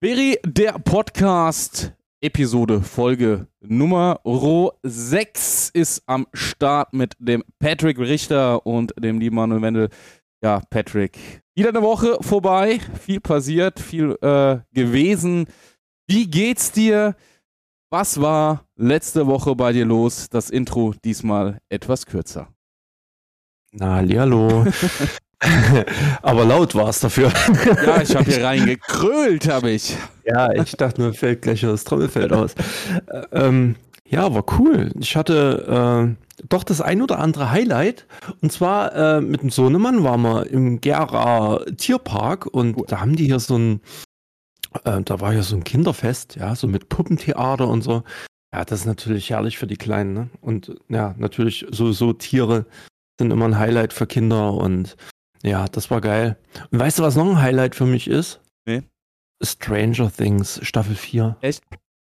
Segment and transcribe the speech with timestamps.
[0.00, 4.20] Beri, der Podcast, Episode, Folge Nummer
[4.84, 9.88] 6 ist am Start mit dem Patrick Richter und dem lieben Manuel Wendel.
[10.40, 15.48] Ja, Patrick, wieder eine Woche vorbei, viel passiert, viel äh, gewesen.
[16.06, 17.16] Wie geht's dir?
[17.90, 20.28] Was war letzte Woche bei dir los?
[20.28, 22.46] Das Intro diesmal etwas kürzer.
[23.72, 24.64] Na, hallo.
[26.22, 27.32] Aber laut war es dafür.
[27.86, 29.96] ja, ich habe hier reingekrölt, habe ich.
[30.24, 32.54] Ja, ich dachte mir, fällt gleich das Trommelfeld aus.
[33.32, 34.90] ähm, ja, war cool.
[34.98, 38.06] Ich hatte äh, doch das ein oder andere Highlight.
[38.40, 42.86] Und zwar äh, mit dem Sohnemann waren wir im Gera Tierpark und cool.
[42.88, 43.80] da haben die hier so ein,
[44.84, 48.02] äh, da war ja so ein Kinderfest, ja, so mit Puppentheater und so.
[48.52, 50.30] Ja, das ist natürlich herrlich für die Kleinen, ne?
[50.40, 52.64] Und ja, natürlich sowieso Tiere
[53.20, 54.96] sind immer ein Highlight für Kinder und
[55.42, 56.36] ja, das war geil.
[56.70, 58.40] Und weißt du, was noch ein Highlight für mich ist?
[58.66, 58.82] Nee.
[59.42, 61.36] Stranger Things, Staffel 4.
[61.40, 61.62] Echt?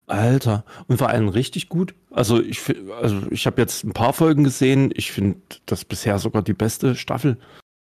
[0.06, 0.64] Alter.
[0.88, 1.94] Und vor allem richtig gut.
[2.10, 2.60] Also ich,
[3.00, 4.92] also ich habe jetzt ein paar Folgen gesehen.
[4.94, 7.38] Ich finde das bisher sogar die beste Staffel.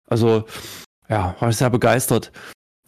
[0.08, 0.46] Also,
[1.10, 2.32] ja, war ich sehr begeistert.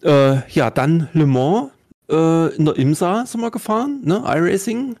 [0.02, 1.70] Äh, ja, dann Le Mans
[2.10, 4.22] äh, in der IMSA sind wir gefahren, ne?
[4.26, 4.96] iRacing.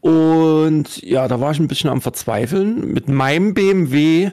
[0.00, 2.92] Und ja, da war ich ein bisschen am Verzweifeln.
[2.92, 4.30] Mit meinem BMW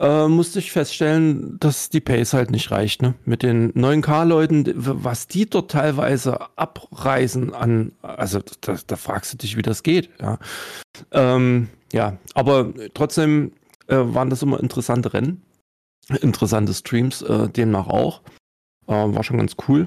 [0.00, 3.02] äh, musste ich feststellen, dass die Pace halt nicht reicht.
[3.02, 3.14] Ne?
[3.24, 9.56] Mit den 9K-Leuten, was die dort teilweise abreisen an, also da, da fragst du dich,
[9.56, 10.08] wie das geht.
[10.18, 10.38] Ja,
[11.12, 13.52] ähm, ja aber trotzdem
[13.88, 15.42] äh, waren das immer interessante Rennen,
[16.22, 18.22] interessante Streams, äh, demnach auch.
[18.90, 19.86] Äh, war schon ganz cool.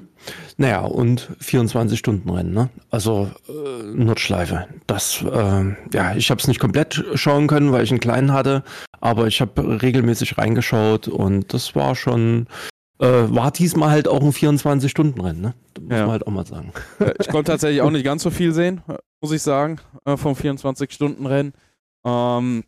[0.56, 2.70] Naja, und 24-Stunden-Rennen, ne?
[2.90, 4.66] Also äh, Nordschleife.
[4.86, 8.64] Das, äh, ja, ich habe es nicht komplett schauen können, weil ich einen kleinen hatte,
[9.02, 12.46] aber ich habe regelmäßig reingeschaut und das war schon,
[12.98, 15.54] äh, war diesmal halt auch ein 24-Stunden-Rennen, ne?
[15.78, 16.02] Muss ja.
[16.04, 16.72] man halt auch mal sagen.
[17.20, 18.80] Ich konnte tatsächlich auch nicht ganz so viel sehen,
[19.20, 21.52] muss ich sagen, äh, vom 24-Stunden-Rennen.
[22.06, 22.64] Ähm,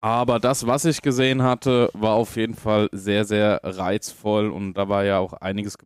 [0.00, 4.88] aber das, was ich gesehen hatte, war auf jeden Fall sehr, sehr reizvoll und da
[4.88, 5.76] war ja auch einiges.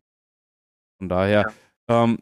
[0.99, 1.53] Von daher,
[1.89, 2.05] ja.
[2.05, 2.19] ähm,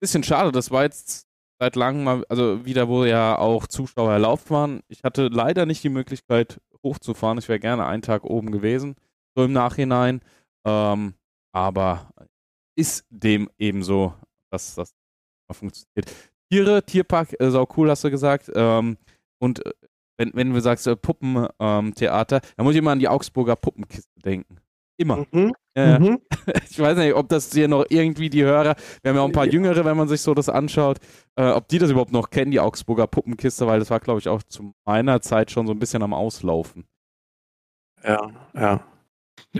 [0.00, 1.26] bisschen schade, das war jetzt
[1.60, 4.80] seit langem mal, also wieder, wo ja auch Zuschauer erlaubt waren.
[4.88, 7.38] Ich hatte leider nicht die Möglichkeit, hochzufahren.
[7.38, 8.96] Ich wäre gerne einen Tag oben gewesen,
[9.36, 10.22] so im Nachhinein.
[10.64, 11.14] Ähm,
[11.52, 12.10] aber
[12.76, 14.14] ist dem ebenso,
[14.50, 14.94] dass das
[15.52, 16.10] funktioniert.
[16.50, 18.50] Tiere, Tierpark, äh, sau cool, hast du gesagt.
[18.54, 18.96] Ähm,
[19.38, 19.72] und äh,
[20.20, 24.20] wenn, wenn du sagst äh, Puppentheater, ähm, dann muss ich immer an die Augsburger Puppenkiste
[24.22, 24.58] denken.
[24.98, 25.24] Immer.
[25.32, 25.54] Mhm.
[25.74, 26.20] Äh, mhm.
[26.70, 29.32] Ich weiß nicht, ob das hier noch irgendwie die Hörer, wir haben ja auch ein
[29.32, 30.98] paar Jüngere, wenn man sich so das anschaut,
[31.36, 34.28] äh, ob die das überhaupt noch kennen, die Augsburger Puppenkiste, weil das war, glaube ich,
[34.28, 36.84] auch zu meiner Zeit schon so ein bisschen am Auslaufen.
[38.04, 38.80] Ja, ja.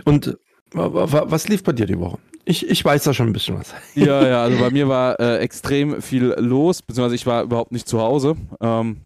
[0.05, 0.37] Und
[0.73, 2.19] was lief bei dir die Woche?
[2.45, 3.73] Ich, ich weiß da schon ein bisschen was.
[3.95, 7.87] Ja, ja, also bei mir war äh, extrem viel los, beziehungsweise ich war überhaupt nicht
[7.87, 8.35] zu Hause.
[8.61, 9.05] Ähm,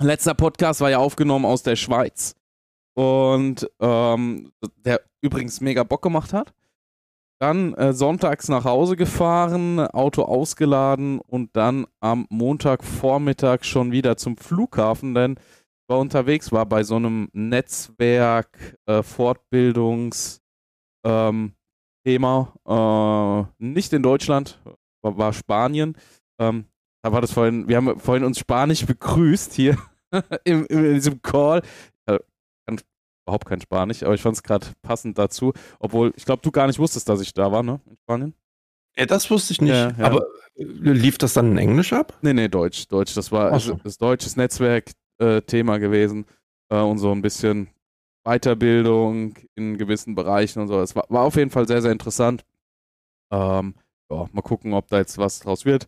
[0.00, 2.34] Letzter Podcast war ja aufgenommen aus der Schweiz.
[2.94, 6.52] Und ähm, der übrigens mega Bock gemacht hat.
[7.40, 14.36] Dann äh, sonntags nach Hause gefahren, Auto ausgeladen und dann am Montagvormittag schon wieder zum
[14.36, 20.40] Flughafen, denn ich war unterwegs, war bei so einem Netzwerk, äh, Fortbildungs,
[21.04, 21.54] ähm,
[22.06, 24.60] äh, nicht in Deutschland,
[25.02, 25.98] war, war Spanien.
[26.38, 26.66] Ähm,
[27.04, 29.76] da war das vorhin, wir haben vorhin uns Spanisch begrüßt hier
[30.44, 31.60] in, in diesem Call.
[32.06, 32.80] Kann
[33.26, 35.52] überhaupt kein Spanisch, aber ich fand es gerade passend dazu.
[35.78, 37.78] Obwohl, ich glaube, du gar nicht wusstest, dass ich da war, ne?
[37.84, 38.34] In Spanien.
[38.96, 39.72] Ja, das wusste ich nicht.
[39.72, 40.04] Ja, ja.
[40.04, 40.24] Aber
[40.56, 42.16] äh, lief das dann in Englisch ab?
[42.22, 42.88] Nee, nee, Deutsch.
[42.88, 43.14] Deutsch.
[43.14, 43.78] Das war so.
[43.84, 46.24] das deutsches Netzwerk-Thema äh, gewesen
[46.70, 47.68] äh, und so ein bisschen
[48.24, 50.80] Weiterbildung in gewissen Bereichen und so.
[50.80, 52.46] Es war, war auf jeden Fall sehr, sehr interessant.
[53.30, 53.74] Ähm,
[54.10, 55.86] ja, mal gucken, ob da jetzt was draus wird.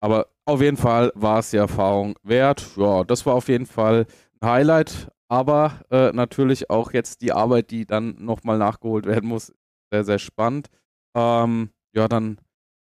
[0.00, 2.66] Aber auf jeden Fall war es die Erfahrung wert.
[2.76, 4.06] Ja, das war auf jeden Fall
[4.40, 5.08] ein Highlight.
[5.28, 9.52] Aber äh, natürlich auch jetzt die Arbeit, die dann nochmal nachgeholt werden muss,
[9.90, 10.68] sehr, sehr spannend.
[11.16, 12.38] Ähm, ja, dann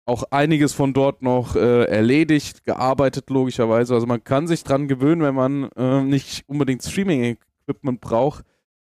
[0.06, 3.94] auch einiges von dort noch äh, erledigt, gearbeitet logischerweise.
[3.94, 8.44] Also man kann sich dran gewöhnen, wenn man äh, nicht unbedingt Streaming-Equipment braucht,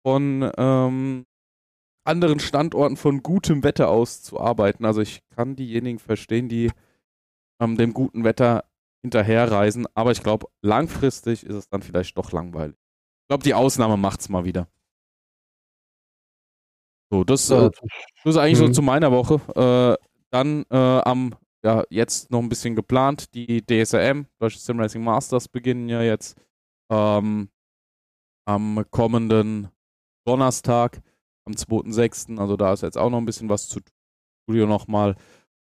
[0.06, 1.24] von ähm,
[2.04, 4.84] anderen Standorten von gutem Wetter aus zu arbeiten.
[4.84, 6.70] Also ich kann diejenigen verstehen, die
[7.60, 8.64] ähm, dem guten Wetter
[9.02, 9.86] hinterherreisen.
[9.94, 12.76] Aber ich glaube, langfristig ist es dann vielleicht doch langweilig.
[12.76, 14.68] Ich glaube, die Ausnahme macht es mal wieder.
[17.10, 17.70] So, das, äh,
[18.24, 18.66] das ist eigentlich mhm.
[18.66, 19.40] so zu meiner Woche.
[19.54, 21.34] Äh, dann äh, am,
[21.64, 26.36] ja, jetzt noch ein bisschen geplant, die DSRM, Deutsche Sim Racing Masters, beginnen ja jetzt
[26.90, 27.48] ähm,
[28.46, 29.68] am kommenden
[30.26, 31.00] Donnerstag,
[31.46, 32.38] am 2.6.
[32.38, 33.94] Also da ist jetzt auch noch ein bisschen was zu tun.
[34.44, 35.14] Studio nochmal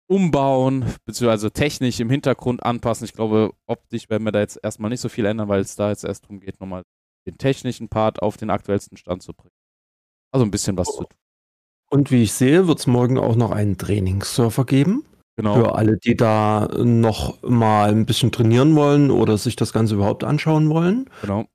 [0.07, 3.05] umbauen, beziehungsweise technisch im Hintergrund anpassen.
[3.05, 5.91] Ich glaube, optisch werden wir da jetzt erstmal nicht so viel ändern, weil es da
[5.91, 6.83] jetzt erst darum geht, nochmal
[7.27, 9.55] den technischen Part auf den aktuellsten Stand zu bringen.
[10.33, 10.93] Also ein bisschen was oh.
[10.93, 11.19] zu tun.
[11.91, 15.05] Und wie ich sehe, wird es morgen auch noch einen Trainingssurfer geben.
[15.37, 15.55] Genau.
[15.55, 20.23] Für alle, die da noch mal ein bisschen trainieren wollen oder sich das Ganze überhaupt
[20.23, 21.11] anschauen wollen.
[21.23, 21.47] Genau.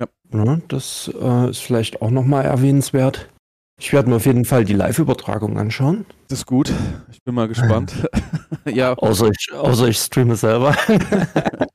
[0.00, 0.08] Ja.
[0.32, 3.28] ja das äh, ist vielleicht auch noch mal erwähnenswert.
[3.78, 6.06] Ich werde mir auf jeden Fall die Live-Übertragung anschauen.
[6.28, 6.72] Das ist gut.
[7.12, 8.08] Ich bin mal gespannt.
[8.64, 8.94] ja.
[8.94, 10.74] Außer ich, außer ich streame selber.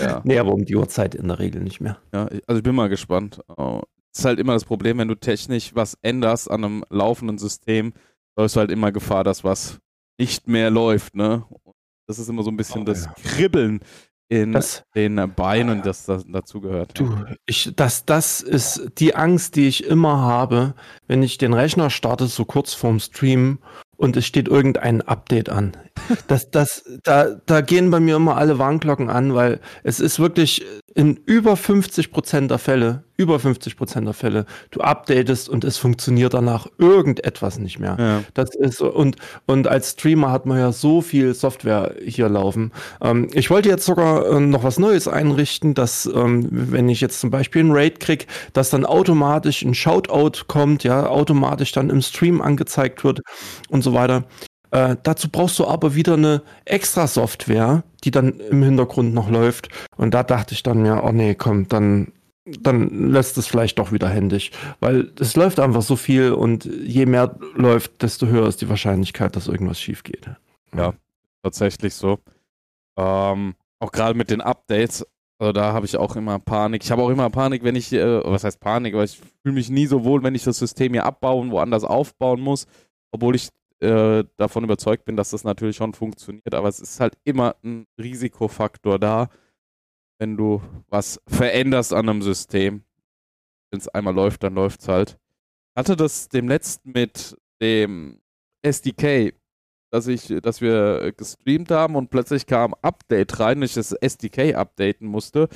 [0.00, 0.20] ja.
[0.24, 1.98] Nee, aber um die Uhrzeit in der Regel nicht mehr.
[2.12, 3.40] Ja, also ich bin mal gespannt.
[3.56, 3.82] Oh,
[4.12, 7.92] ist halt immer das Problem, wenn du technisch was änderst an einem laufenden System,
[8.36, 9.78] läufst du halt immer Gefahr, dass was
[10.18, 11.44] nicht mehr läuft, ne?
[12.08, 13.14] Das ist immer so ein bisschen oh, das ja.
[13.22, 13.80] Kribbeln
[14.28, 16.98] in das, den Beinen, das, das dazugehört.
[16.98, 20.74] Du, ich, das, das ist die Angst, die ich immer habe,
[21.06, 23.58] wenn ich den Rechner starte, so kurz vorm Stream
[23.98, 25.72] und es steht irgendein Update an.
[26.28, 30.64] Das, das, da, da gehen bei mir immer alle Warnglocken an, weil es ist wirklich
[30.94, 35.76] in über 50 Prozent der Fälle, über 50 Prozent der Fälle, du updatest und es
[35.76, 37.96] funktioniert danach irgendetwas nicht mehr.
[37.98, 38.24] Ja.
[38.34, 39.16] Das ist und
[39.46, 42.72] und als Streamer hat man ja so viel Software hier laufen.
[43.00, 47.20] Ähm, ich wollte jetzt sogar äh, noch was Neues einrichten, dass ähm, wenn ich jetzt
[47.20, 52.02] zum Beispiel einen Raid krieg, dass dann automatisch ein Shoutout kommt, ja, automatisch dann im
[52.02, 53.20] Stream angezeigt wird
[53.68, 54.24] und so weiter.
[54.70, 59.68] Äh, dazu brauchst du aber wieder eine extra Software, die dann im Hintergrund noch läuft.
[59.96, 62.12] Und da dachte ich dann mir, oh nee, komm, dann,
[62.44, 64.50] dann lässt es vielleicht doch wieder händisch.
[64.80, 69.36] Weil es läuft einfach so viel und je mehr läuft, desto höher ist die Wahrscheinlichkeit,
[69.36, 70.28] dass irgendwas schief geht.
[70.76, 70.92] Ja,
[71.42, 72.18] tatsächlich so.
[72.98, 75.06] Ähm, auch gerade mit den Updates,
[75.38, 76.82] also da habe ich auch immer Panik.
[76.82, 79.70] Ich habe auch immer Panik, wenn ich, äh, was heißt Panik, aber ich fühle mich
[79.70, 82.66] nie so wohl, wenn ich das System hier abbauen, woanders aufbauen muss,
[83.12, 83.48] obwohl ich
[83.80, 87.86] äh, davon überzeugt bin, dass das natürlich schon funktioniert, aber es ist halt immer ein
[87.98, 89.28] Risikofaktor da,
[90.18, 92.82] wenn du was veränderst an einem System.
[93.70, 95.18] Wenn es einmal läuft, dann läuft es halt.
[95.76, 98.20] Hatte das dem letzten mit dem
[98.62, 99.32] SDK,
[99.92, 105.06] dass ich, dass wir gestreamt haben und plötzlich kam Update rein, ich das SDK updaten
[105.06, 105.48] musste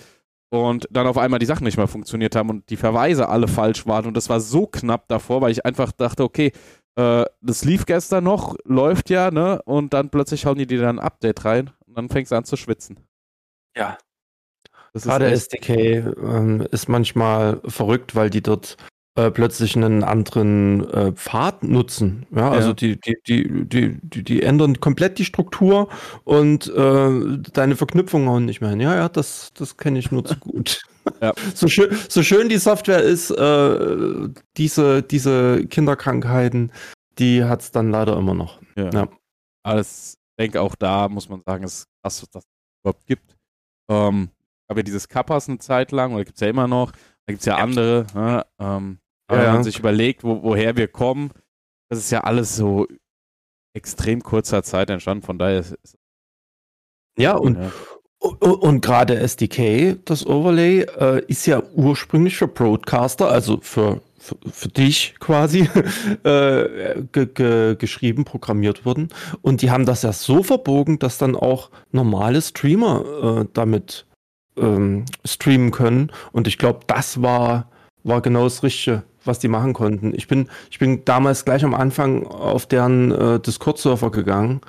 [0.53, 3.87] und dann auf einmal die Sachen nicht mehr funktioniert haben und die Verweise alle falsch
[3.87, 6.53] waren und das war so knapp davor, weil ich einfach dachte, okay,
[6.97, 9.62] äh, das lief gestern noch, läuft ja, ne?
[9.65, 12.44] Und dann plötzlich hauen die dir dann ein Update rein und dann fängst du an
[12.44, 12.99] zu schwitzen.
[13.77, 13.99] Ja.
[14.93, 18.77] Das Gerade SDK ähm, ist manchmal verrückt, weil die dort
[19.15, 22.27] äh, plötzlich einen anderen äh, Pfad nutzen.
[22.31, 22.75] Ja, also ja.
[22.75, 25.88] Die, die, die, die, die, die ändern komplett die Struktur
[26.25, 28.81] und äh, deine Verknüpfungen hauen nicht mehr hin.
[28.81, 30.83] Ja, ja, das, das kenne ich nur zu gut.
[31.20, 31.32] Ja.
[31.54, 36.72] So, schön, so schön die Software ist, äh, diese, diese Kinderkrankheiten,
[37.19, 38.60] die hat es dann leider immer noch.
[38.76, 38.90] Ja.
[38.90, 39.08] ja.
[39.64, 42.44] Alles, ich denke auch da muss man sagen, ist krass, was das
[42.82, 43.37] überhaupt gibt.
[43.90, 44.31] Ähm,
[44.69, 47.46] aber dieses Kappas eine Zeit lang, oder gibt es ja immer noch, da gibt es
[47.46, 48.46] ja, ja, andere, ne?
[48.58, 48.99] ähm,
[49.31, 51.31] ja, wenn man sich überlegt, wo, woher wir kommen,
[51.90, 52.87] das ist ja alles so
[53.75, 55.96] extrem kurzer Zeit entstanden, von daher ist
[57.19, 57.70] ja, und, ja.
[58.23, 64.69] Und gerade SDK, das Overlay, äh, ist ja ursprünglich für Broadcaster, also für, für, für
[64.69, 65.69] dich quasi,
[66.23, 69.09] äh, ge, ge, geschrieben, programmiert worden.
[69.41, 74.07] Und die haben das ja so verbogen, dass dann auch normale Streamer äh, damit
[74.57, 76.12] ähm, streamen können.
[76.31, 77.71] Und ich glaube, das war,
[78.05, 80.14] war genau das Richtige, was die machen konnten.
[80.14, 84.61] Ich bin, ich bin damals gleich am Anfang auf deren äh, Discord-Server gegangen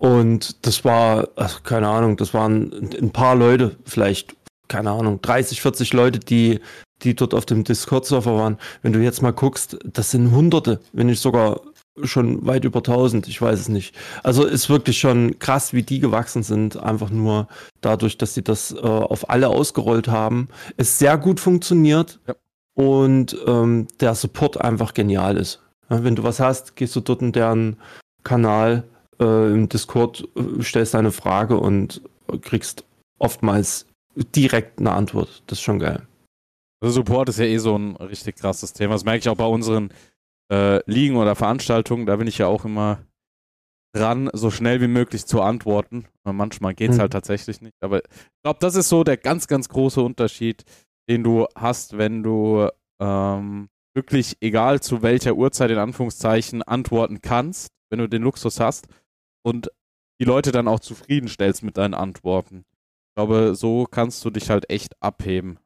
[0.00, 4.34] und das war, ach, keine Ahnung, das waren ein paar Leute, vielleicht,
[4.66, 6.60] keine Ahnung, 30, 40 Leute, die,
[7.02, 8.56] die dort auf dem Discord-Server waren.
[8.80, 11.60] Wenn du jetzt mal guckst, das sind Hunderte, wenn nicht sogar
[12.02, 13.94] schon weit über 1000, ich weiß es nicht.
[14.22, 17.46] Also ist wirklich schon krass, wie die gewachsen sind, einfach nur
[17.82, 20.48] dadurch, dass sie das äh, auf alle ausgerollt haben.
[20.78, 22.36] Es sehr gut funktioniert ja.
[22.72, 25.60] und ähm, der Support einfach genial ist.
[25.90, 27.76] Ja, wenn du was hast, gehst du dort in deren
[28.24, 28.84] Kanal
[29.20, 32.02] äh, im Discord, äh, stellst deine Frage und
[32.42, 32.84] kriegst
[33.18, 33.86] oftmals
[34.34, 35.42] direkt eine Antwort.
[35.46, 36.06] Das ist schon geil.
[36.82, 38.94] Also Support ist ja eh so ein richtig krasses Thema.
[38.94, 39.92] Das merke ich auch bei unseren
[40.50, 42.06] äh, Ligen oder Veranstaltungen.
[42.06, 43.00] Da bin ich ja auch immer
[43.94, 46.06] dran, so schnell wie möglich zu antworten.
[46.24, 47.02] Manchmal geht es mhm.
[47.02, 47.74] halt tatsächlich nicht.
[47.82, 50.64] Aber ich glaube, das ist so der ganz, ganz große Unterschied,
[51.08, 52.68] den du hast, wenn du
[53.00, 58.86] ähm, wirklich, egal zu welcher Uhrzeit in Anführungszeichen, antworten kannst, wenn du den Luxus hast
[59.42, 59.70] und
[60.20, 62.64] die Leute dann auch zufriedenstellst mit deinen Antworten.
[63.08, 65.58] Ich glaube, so kannst du dich halt echt abheben.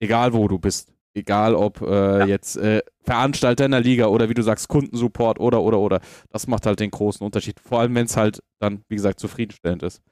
[0.00, 0.92] Egal wo du bist.
[1.14, 2.26] Egal ob äh, ja.
[2.26, 6.00] jetzt äh, Veranstalter in der Liga oder wie du sagst, Kundensupport oder oder oder.
[6.30, 7.60] Das macht halt den großen Unterschied.
[7.60, 10.02] Vor allem, wenn es halt dann, wie gesagt, zufriedenstellend ist.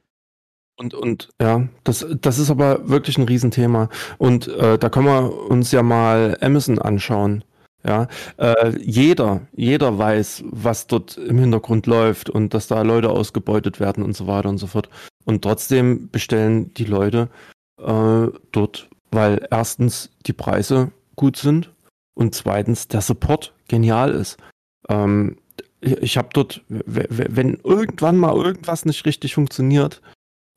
[0.79, 3.89] Und, und ja, das, das ist aber wirklich ein Riesenthema.
[4.19, 7.45] Und äh, da können wir uns ja mal Amazon anschauen.
[7.87, 13.79] Ja, äh, jeder, jeder weiß, was dort im Hintergrund läuft und dass da Leute ausgebeutet
[13.79, 14.89] werden und so weiter und so fort.
[15.25, 17.29] Und trotzdem bestellen die Leute
[17.81, 21.71] äh, dort, weil erstens die Preise gut sind
[22.15, 24.37] und zweitens der Support genial ist.
[24.89, 25.37] Ähm,
[25.81, 30.03] ich, ich habe dort, wenn irgendwann mal irgendwas nicht richtig funktioniert,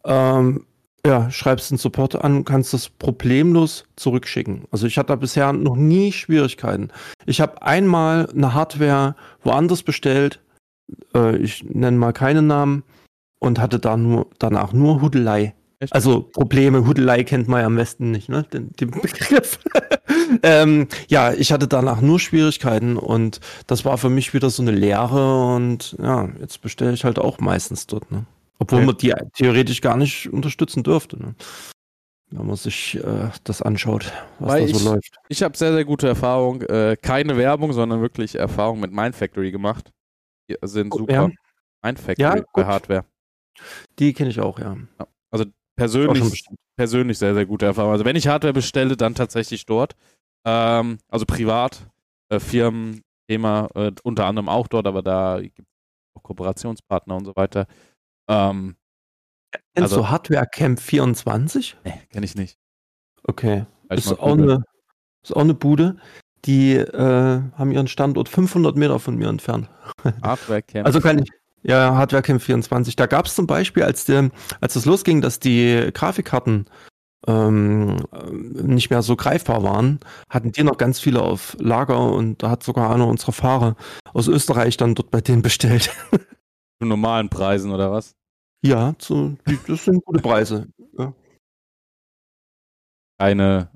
[0.03, 0.65] ähm,
[1.05, 4.63] ja, schreibst den Support an, kannst das problemlos zurückschicken.
[4.71, 6.89] Also ich hatte da bisher noch nie Schwierigkeiten.
[7.25, 10.41] Ich habe einmal eine Hardware woanders bestellt,
[11.15, 12.83] äh, ich nenne mal keinen Namen,
[13.39, 15.53] und hatte da nur, danach nur Hudelei.
[15.79, 15.93] Echt?
[15.93, 18.43] Also Probleme, Hudelei kennt man ja am besten nicht, ne?
[18.43, 19.59] Den, den Begriff.
[20.43, 24.71] ähm, ja, ich hatte danach nur Schwierigkeiten und das war für mich wieder so eine
[24.71, 28.25] Lehre und ja, jetzt bestelle ich halt auch meistens dort, ne?
[28.59, 31.17] Obwohl man die theoretisch gar nicht unterstützen dürfte.
[31.17, 31.35] Ne?
[32.31, 35.17] Wenn man sich äh, das anschaut, was Weil da so ich, läuft.
[35.29, 36.61] Ich habe sehr, sehr gute Erfahrung.
[36.63, 39.91] Äh, keine Werbung, sondern wirklich Erfahrung mit Mindfactory gemacht.
[40.49, 41.13] Die sind super.
[41.13, 41.29] Ja.
[41.81, 43.05] Mindfactory ja, bei Hardware.
[43.97, 44.77] Die kenne ich auch, ja.
[44.99, 45.07] ja.
[45.31, 47.93] Also persönlich, persönlich sehr, sehr gute Erfahrung.
[47.93, 49.95] Also wenn ich Hardware bestelle, dann tatsächlich dort.
[50.45, 51.89] Ähm, also privat,
[52.29, 55.65] äh, Firmen, Thema äh, unter anderem auch dort, aber da gibt es
[56.15, 57.67] auch Kooperationspartner und so weiter.
[58.29, 58.75] Ähm,
[59.51, 61.77] Kennst also, du Hardware Camp 24?
[61.83, 62.57] Nee, kenne ich nicht.
[63.23, 63.65] Okay.
[63.89, 64.63] Ist auch, eine,
[65.23, 65.97] ist auch eine Bude.
[66.45, 69.69] Die äh, haben ihren Standort 500 Meter von mir entfernt.
[70.21, 70.85] Hardware Camp.
[70.85, 71.29] Also kann ich.
[71.63, 72.95] Ja, Hardware Camp 24.
[72.95, 74.29] Da gab es zum Beispiel, als, der,
[74.61, 76.67] als es losging, dass die Grafikkarten
[77.27, 77.97] ähm,
[78.31, 82.63] nicht mehr so greifbar waren, hatten die noch ganz viele auf Lager und da hat
[82.63, 83.75] sogar einer unserer Fahrer
[84.13, 85.91] aus Österreich dann dort bei denen bestellt.
[86.81, 88.15] Zu normalen Preisen oder was?
[88.63, 89.37] Ja, zu,
[89.67, 90.67] das sind gute Preise.
[90.97, 91.13] Ja.
[93.19, 93.69] Keine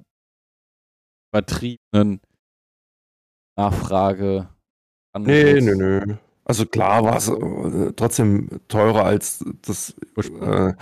[1.33, 2.21] übertriebenen
[3.57, 4.49] Nachfrage.
[5.17, 6.15] Nee, nee, nee.
[6.45, 10.73] Also klar war es äh, trotzdem teurer als das äh,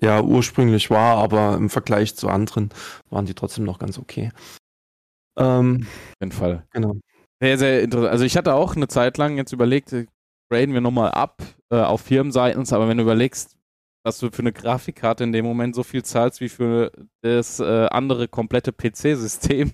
[0.00, 2.70] ja ursprünglich war, aber im Vergleich zu anderen
[3.10, 4.30] waren die trotzdem noch ganz okay.
[5.36, 6.66] Ähm, Auf jeden Fall.
[6.72, 6.94] Genau.
[7.40, 8.12] Sehr, sehr interessant.
[8.12, 9.92] Also ich hatte auch eine Zeit lang jetzt überlegt,
[10.50, 13.56] graden wir nochmal ab äh, auf Firmenseiten, aber wenn du überlegst,
[14.04, 17.86] dass du für eine Grafikkarte in dem Moment so viel zahlst wie für das äh,
[17.86, 19.72] andere komplette PC-System,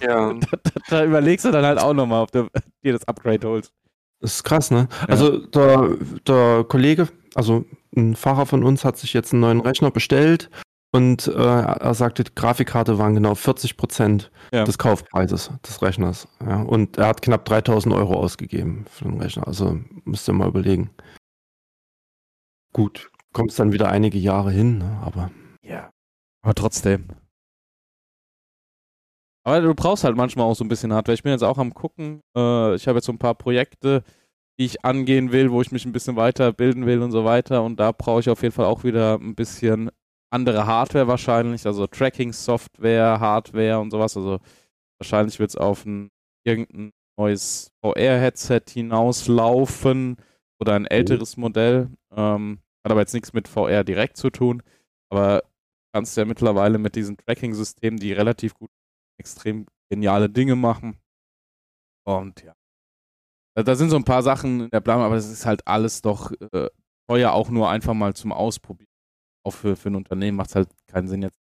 [0.00, 0.32] ja.
[0.34, 2.48] da, da, da, überlegst du dann halt auch nochmal, ob du
[2.84, 3.72] dir das Upgrade holst.
[4.20, 4.88] Das ist krass, ne?
[5.00, 5.08] Ja.
[5.08, 9.90] Also der, der Kollege, also ein Fahrer von uns hat sich jetzt einen neuen Rechner
[9.90, 10.50] bestellt
[10.96, 14.64] und äh, er sagte, die Grafikkarte waren genau 40 Prozent ja.
[14.64, 16.26] des Kaufpreises des Rechners.
[16.40, 16.62] Ja.
[16.62, 19.46] Und er hat knapp 3000 Euro ausgegeben für den Rechner.
[19.46, 20.88] Also müsst ihr mal überlegen.
[22.72, 24.98] Gut, kommt es dann wieder einige Jahre hin, ne?
[25.04, 25.30] aber.
[25.62, 25.90] Ja.
[26.42, 27.08] Aber trotzdem.
[29.44, 31.14] Aber du brauchst halt manchmal auch so ein bisschen Hardware.
[31.14, 32.22] Ich bin jetzt auch am gucken.
[32.34, 34.02] Äh, ich habe jetzt so ein paar Projekte,
[34.58, 37.62] die ich angehen will, wo ich mich ein bisschen weiterbilden will und so weiter.
[37.64, 39.90] Und da brauche ich auf jeden Fall auch wieder ein bisschen
[40.30, 44.16] andere Hardware wahrscheinlich, also Tracking-Software, Hardware und sowas.
[44.16, 44.40] Also
[45.00, 46.10] wahrscheinlich wird es auf ein
[46.44, 50.16] irgendein neues VR-Headset hinauslaufen
[50.60, 51.90] oder ein älteres Modell.
[52.14, 54.62] Ähm, hat aber jetzt nichts mit VR direkt zu tun.
[55.10, 55.42] Aber
[55.94, 58.70] kannst ja mittlerweile mit diesen Tracking-Systemen, die relativ gut,
[59.18, 60.98] extrem geniale Dinge machen.
[62.04, 62.52] Und ja.
[63.54, 66.30] Da sind so ein paar Sachen in der Planung, aber es ist halt alles doch
[66.52, 66.68] äh,
[67.08, 68.95] teuer, auch nur einfach mal zum Ausprobieren
[69.46, 71.38] auch für, für ein Unternehmen macht es halt keinen Sinn, jetzt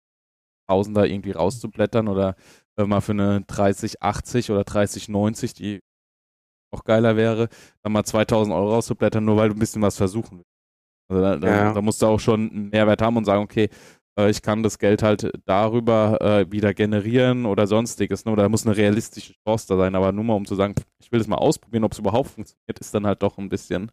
[0.70, 2.36] Tausender irgendwie rauszublättern oder
[2.78, 5.82] wenn man für eine 3080 oder 3090, die
[6.74, 7.50] noch geiler wäre,
[7.84, 10.54] dann mal 2000 Euro rauszublättern, nur weil du ein bisschen was versuchen willst.
[11.10, 11.74] Also da, da, ja.
[11.74, 13.70] da musst du auch schon einen Mehrwert haben und sagen, okay,
[14.18, 18.26] äh, ich kann das Geld halt darüber äh, wieder generieren oder sonstiges.
[18.26, 18.32] Ne?
[18.32, 19.96] Oder da muss eine realistische Chance da sein.
[19.96, 22.80] Aber nur mal um zu sagen, ich will das mal ausprobieren, ob es überhaupt funktioniert,
[22.80, 23.92] ist dann halt doch ein bisschen.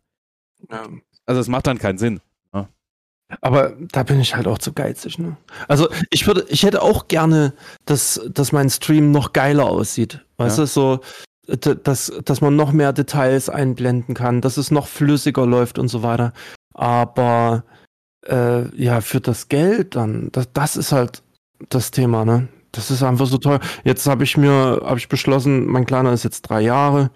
[0.70, 0.88] Ja.
[1.26, 2.20] Also es macht dann keinen Sinn.
[3.40, 5.36] Aber da bin ich halt auch zu geizig, ne?
[5.68, 7.52] Also ich würde, ich hätte auch gerne,
[7.84, 10.24] dass, dass mein Stream noch geiler aussieht.
[10.36, 10.64] Weißt ja.
[10.64, 11.00] du, so,
[11.46, 16.02] dass, dass man noch mehr Details einblenden kann, dass es noch flüssiger läuft und so
[16.02, 16.32] weiter.
[16.74, 17.64] Aber
[18.26, 21.22] äh, ja, für das Geld dann, das, das ist halt
[21.68, 22.48] das Thema, ne?
[22.72, 23.58] Das ist einfach so toll.
[23.82, 27.10] Jetzt habe ich mir, habe ich beschlossen, mein Kleiner ist jetzt drei Jahre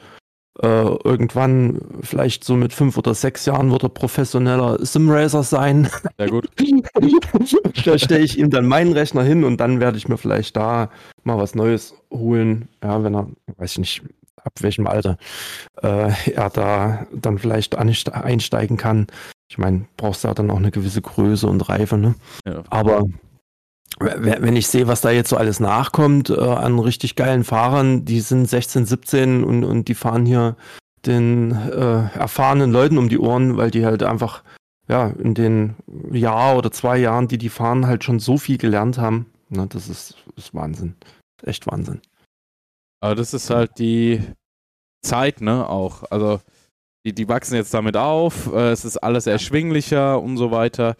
[0.62, 5.88] äh, irgendwann, vielleicht so mit fünf oder sechs Jahren, wird er professioneller Simracer sein.
[6.18, 6.49] Sehr gut.
[7.84, 10.90] da stelle ich ihm dann meinen Rechner hin und dann werde ich mir vielleicht da
[11.25, 12.68] mal was Neues holen.
[12.82, 14.02] Ja, wenn er, weiß ich nicht,
[14.37, 15.16] ab welchem Alter
[15.82, 19.06] äh, er da dann vielleicht einsteigen kann.
[19.49, 22.14] Ich meine, brauchst du ja dann auch eine gewisse Größe und Reife, ne?
[22.46, 22.62] Ja.
[22.70, 23.04] Aber
[24.01, 28.21] wenn ich sehe, was da jetzt so alles nachkommt äh, an richtig geilen Fahrern, die
[28.21, 30.57] sind 16, 17 und, und die fahren hier
[31.07, 34.43] den äh, erfahrenen Leuten um die Ohren, weil die halt einfach
[34.89, 35.77] ja in den
[36.11, 39.27] Jahr oder zwei Jahren, die die fahren, halt schon so viel gelernt haben.
[39.49, 40.97] Ne, das ist, ist Wahnsinn.
[41.43, 42.01] Echt Wahnsinn.
[43.01, 44.23] Aber das ist halt die
[45.03, 46.05] Zeit, ne, auch.
[46.11, 46.41] Also
[47.05, 50.97] die, die wachsen jetzt damit auf, äh, es ist alles erschwinglicher und so weiter.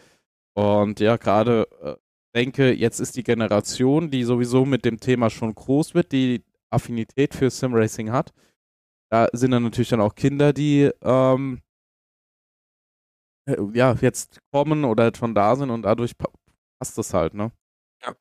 [0.55, 1.95] Und ja, gerade äh,
[2.35, 7.35] denke, jetzt ist die Generation, die sowieso mit dem Thema schon groß wird, die Affinität
[7.35, 8.33] für Simracing hat.
[9.11, 11.61] Da sind dann natürlich dann auch Kinder, die ähm,
[13.47, 17.53] äh, ja jetzt kommen oder schon da sind und dadurch passt das halt, ne?
[18.03, 18.15] Ja.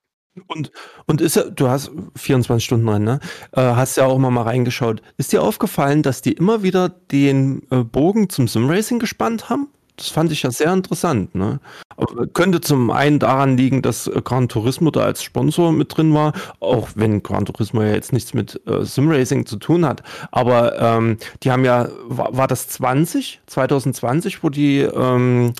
[0.47, 0.71] Und,
[1.07, 3.19] und ist du hast 24 Stunden rein, ne?
[3.53, 5.01] Äh, hast ja auch mal, mal reingeschaut.
[5.17, 9.69] Ist dir aufgefallen, dass die immer wieder den äh, Bogen zum Simracing gespannt haben?
[9.97, 11.35] Das fand ich ja sehr interessant.
[11.35, 11.59] Ne?
[11.97, 16.13] Aber könnte zum einen daran liegen, dass äh, Gran Turismo da als Sponsor mit drin
[16.13, 20.01] war, auch wenn Gran Turismo ja jetzt nichts mit äh, Simracing zu tun hat.
[20.31, 25.53] Aber ähm, die haben ja, war, war, das 20, 2020, wo die ähm,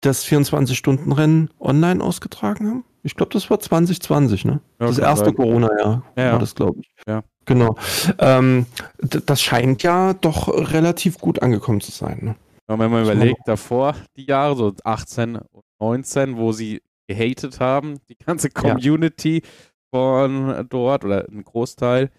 [0.00, 2.84] das 24-Stunden-Rennen online ausgetragen haben?
[3.02, 4.60] Ich glaube, das war 2020, ne?
[4.80, 6.90] Ja, das erste Corona-Jahr ja, war das, glaube ich.
[7.06, 7.22] Ja.
[7.44, 7.76] Genau.
[8.18, 8.66] Ähm,
[8.98, 12.18] das scheint ja doch relativ gut angekommen zu sein.
[12.20, 12.34] Ne?
[12.68, 18.16] Wenn man überlegt, davor die Jahre, so 18 und 19, wo sie gehatet haben, die
[18.16, 19.48] ganze Community ja.
[19.90, 22.10] von dort oder ein Großteil,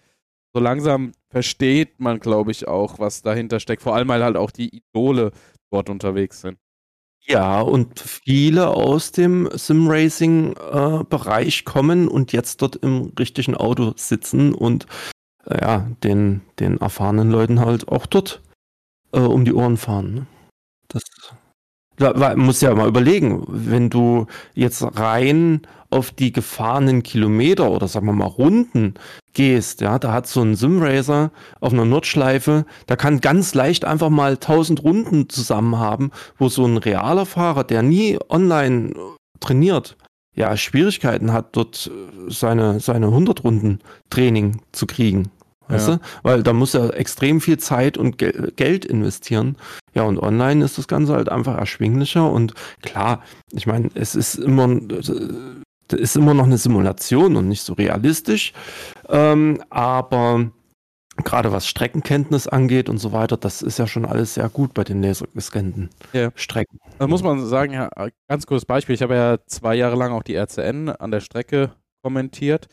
[0.54, 3.82] so langsam versteht man, glaube ich, auch, was dahinter steckt.
[3.82, 5.30] Vor allem, weil halt auch die Idole
[5.70, 6.58] dort unterwegs sind.
[7.20, 14.54] Ja, und viele aus dem Sim-Racing-Bereich äh, kommen und jetzt dort im richtigen Auto sitzen
[14.54, 14.86] und
[15.44, 18.40] äh, ja, den, den erfahrenen Leuten halt auch dort
[19.12, 20.14] äh, um die Ohren fahren.
[20.14, 20.26] Ne?
[20.88, 21.02] Das
[21.98, 28.06] man muss ja mal überlegen, wenn du jetzt rein auf die gefahrenen Kilometer oder sagen
[28.06, 28.94] wir mal Runden
[29.32, 34.10] gehst, ja, da hat so ein Simracer auf einer Nordschleife, da kann ganz leicht einfach
[34.10, 38.94] mal 1000 Runden zusammen haben, wo so ein realer Fahrer, der nie online
[39.40, 39.96] trainiert,
[40.36, 41.90] ja, Schwierigkeiten hat, dort
[42.28, 45.30] seine, seine 100 Runden Training zu kriegen.
[45.68, 45.96] Weißt ja.
[45.96, 46.02] du?
[46.22, 49.56] Weil da muss er extrem viel Zeit und Gel Geld investieren.
[49.94, 54.36] Ja, und online ist das Ganze halt einfach erschwinglicher und klar, ich meine, es ist
[54.36, 54.80] immer,
[55.92, 58.52] ist immer noch eine Simulation und nicht so realistisch.
[59.08, 60.50] Ähm, aber
[61.24, 64.84] gerade was Streckenkenntnis angeht und so weiter, das ist ja schon alles sehr gut bei
[64.84, 66.30] den lasergescannten ja.
[66.34, 66.78] Strecken.
[66.98, 67.90] Da muss man sagen, ja,
[68.28, 68.94] ganz kurzes Beispiel.
[68.94, 72.68] Ich habe ja zwei Jahre lang auch die RCN an der Strecke kommentiert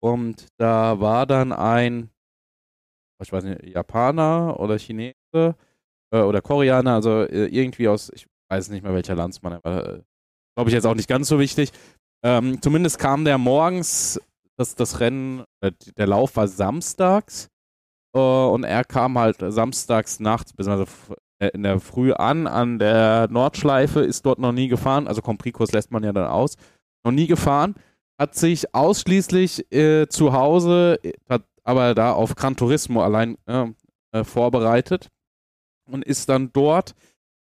[0.00, 2.10] und da war dann ein
[3.22, 8.70] ich weiß nicht, Japaner oder Chinese äh, oder Koreaner, also äh, irgendwie aus, ich weiß
[8.70, 10.02] nicht mehr welcher Landsmann, aber äh,
[10.56, 11.72] glaube ich jetzt auch nicht ganz so wichtig.
[12.24, 14.20] Ähm, zumindest kam der morgens,
[14.56, 17.48] das, das Rennen, äh, der Lauf war samstags
[18.14, 20.90] äh, und er kam halt samstags nachts, beziehungsweise
[21.40, 25.72] äh, in der Früh an, an der Nordschleife, ist dort noch nie gefahren, also Comprikurs
[25.72, 26.56] lässt man ja dann aus,
[27.04, 27.74] noch nie gefahren,
[28.18, 29.66] hat sich ausschließlich
[30.08, 35.08] zu Hause, hat aber da auf Gran Turismo allein äh, vorbereitet
[35.90, 36.94] und ist dann dort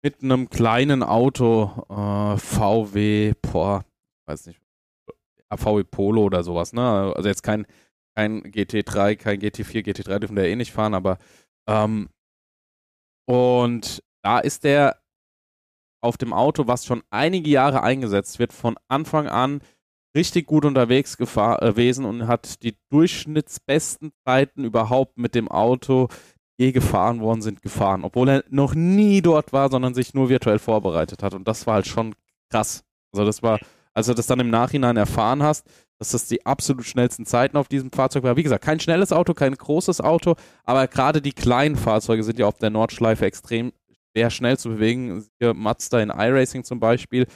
[0.04, 3.86] mit einem kleinen Auto äh, VW, boah,
[4.28, 4.62] weiß nicht,
[5.56, 7.14] VW Polo oder sowas, ne?
[7.16, 7.66] Also jetzt kein,
[8.16, 11.18] kein GT3, kein GT4, GT3 dürfen der eh nicht fahren, aber
[11.68, 12.10] ähm,
[13.28, 15.02] und da ist der
[16.02, 19.62] auf dem Auto, was schon einige Jahre eingesetzt wird, von Anfang an
[20.16, 26.08] richtig gut unterwegs äh, gewesen und hat die durchschnittsbesten Zeiten überhaupt mit dem Auto,
[26.58, 28.04] je gefahren worden sind, gefahren.
[28.04, 31.34] Obwohl er noch nie dort war, sondern sich nur virtuell vorbereitet hat.
[31.34, 32.16] Und das war halt schon
[32.50, 32.84] krass.
[33.14, 33.60] Also das war,
[33.94, 35.66] als du das dann im Nachhinein erfahren hast,
[36.00, 38.38] dass das die absolut schnellsten Zeiten auf diesem Fahrzeug war.
[38.38, 42.48] Wie gesagt, kein schnelles Auto, kein großes Auto, aber gerade die kleinen Fahrzeuge sind ja
[42.48, 43.74] auf der Nordschleife extrem
[44.12, 45.26] schwer schnell zu bewegen.
[45.40, 47.28] Hier Mazda in iRacing zum Beispiel,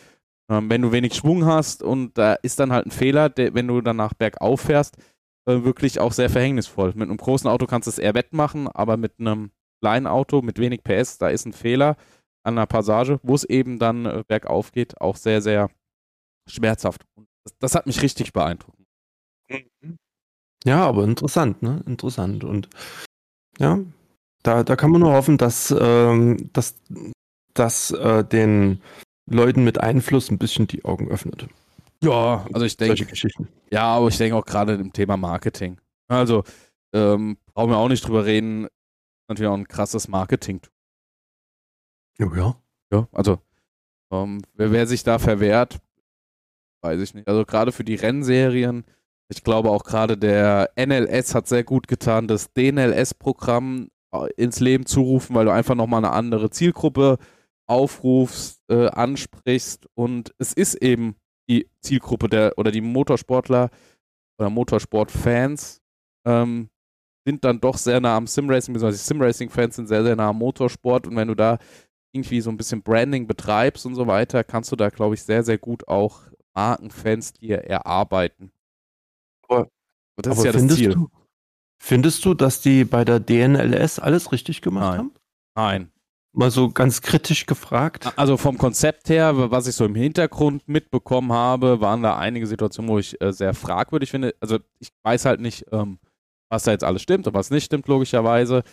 [0.50, 3.68] ähm, wenn du wenig Schwung hast und da ist dann halt ein Fehler, der, wenn
[3.68, 4.98] du danach bergauf fährst,
[5.46, 6.94] äh, wirklich auch sehr verhängnisvoll.
[6.96, 9.52] Mit einem großen Auto kannst du es eher wettmachen, aber mit einem
[9.82, 11.98] kleinen Auto mit wenig PS, da ist ein Fehler
[12.46, 15.70] an einer Passage, wo es eben dann äh, bergauf geht, auch sehr, sehr
[16.50, 17.06] schmerzhaft.
[17.46, 18.78] Das, das, hat mich richtig beeindruckt.
[20.66, 21.84] Ja, aber interessant, ne?
[21.86, 22.44] Interessant.
[22.44, 22.70] Und
[23.60, 23.80] ja,
[24.44, 26.76] Da, da kann man nur hoffen, dass, ähm, dass,
[27.54, 28.82] dass äh, den
[29.26, 31.48] Leuten mit Einfluss ein bisschen die Augen öffnet.
[32.04, 33.06] Ja, also ich denke.
[33.06, 33.48] Geschichten.
[33.72, 35.80] Ja, aber ich denke auch gerade im Thema Marketing.
[36.08, 36.44] Also,
[36.92, 38.68] ähm, brauchen wir auch nicht drüber reden.
[39.30, 40.62] Natürlich auch ein krasses Marketing.
[42.20, 42.56] Ja, ja.
[42.92, 43.40] Ja, also,
[44.12, 45.80] ähm, wer, wer sich da verwehrt,
[46.82, 47.28] weiß ich nicht.
[47.28, 48.84] Also, gerade für die Rennserien,
[49.30, 54.86] ich glaube auch gerade der NLS hat sehr gut getan, das DNLS-Programm äh, ins Leben
[54.86, 57.18] zu rufen, weil du einfach nochmal eine andere Zielgruppe
[57.68, 61.16] aufrufst, äh, ansprichst und es ist eben
[61.50, 63.70] die Zielgruppe der oder die Motorsportler
[64.40, 65.82] oder Motorsportfans
[66.26, 66.70] ähm,
[67.26, 71.08] sind dann doch sehr nah am Simracing, beziehungsweise Simracing-Fans sind sehr, sehr nah am Motorsport
[71.08, 71.58] und wenn du da
[72.14, 75.44] irgendwie so ein bisschen Branding betreibst und so weiter, kannst du da, glaube ich, sehr,
[75.44, 76.22] sehr gut auch
[76.54, 78.52] Markenfans dir erarbeiten.
[79.48, 79.70] Aber,
[80.18, 80.94] das ist ja das Ziel.
[80.94, 81.10] Du,
[81.82, 85.00] findest du, dass die bei der DNLS alles richtig gemacht Nein.
[85.00, 85.14] haben?
[85.56, 85.93] Nein.
[86.36, 88.12] Mal so ganz kritisch gefragt.
[88.16, 92.90] Also vom Konzept her, was ich so im Hintergrund mitbekommen habe, waren da einige Situationen,
[92.90, 94.34] wo ich äh, sehr fragwürdig finde.
[94.40, 96.00] Also ich weiß halt nicht, ähm,
[96.50, 98.64] was da jetzt alles stimmt und was nicht stimmt, logischerweise.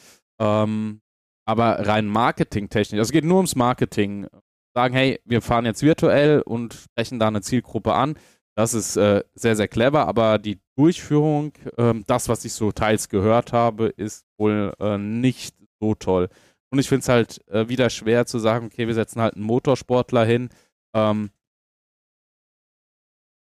[0.40, 1.02] Ähm,
[1.46, 4.26] aber rein marketingtechnisch, also es geht nur ums Marketing.
[4.74, 8.16] Sagen, hey, wir fahren jetzt virtuell und sprechen da eine Zielgruppe an.
[8.56, 13.08] Das ist äh, sehr, sehr clever, aber die Durchführung, ähm, das, was ich so teils
[13.08, 16.28] gehört habe, ist wohl äh, nicht so toll.
[16.72, 19.44] Und ich finde es halt äh, wieder schwer zu sagen, okay, wir setzen halt einen
[19.44, 20.50] Motorsportler hin.
[20.94, 21.30] Ähm,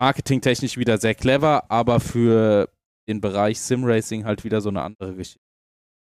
[0.01, 2.69] marketingtechnisch wieder sehr clever, aber für
[3.09, 5.41] den Bereich Simracing halt wieder so eine andere Geschichte.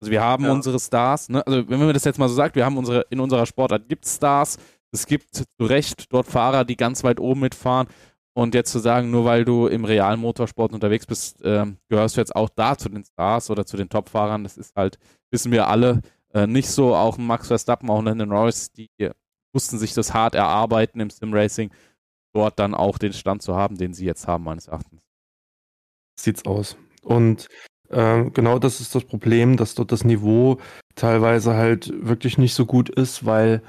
[0.01, 0.51] Also wir haben ja.
[0.51, 1.45] unsere Stars, ne?
[1.47, 4.05] also wenn man das jetzt mal so sagt, wir haben unsere, in unserer Sportart gibt
[4.05, 4.57] es Stars,
[4.91, 7.87] es gibt zu Recht dort Fahrer, die ganz weit oben mitfahren
[8.33, 12.21] und jetzt zu sagen, nur weil du im realen Motorsport unterwegs bist, äh, gehörst du
[12.21, 14.99] jetzt auch da zu den Stars oder zu den Top-Fahrern, das ist halt,
[15.31, 16.01] wissen wir alle,
[16.35, 16.95] äh, nicht so.
[16.95, 18.89] Auch Max Verstappen, auch Landon Norris, die
[19.53, 21.71] mussten sich das hart erarbeiten im Sim-Racing,
[22.33, 25.01] dort dann auch den Stand zu haben, den sie jetzt haben, meines Erachtens.
[26.19, 26.75] Sieht's aus.
[27.01, 27.47] Und
[27.89, 30.59] äh, genau das ist das Problem, dass dort das Niveau
[30.95, 33.61] teilweise halt wirklich nicht so gut ist, weil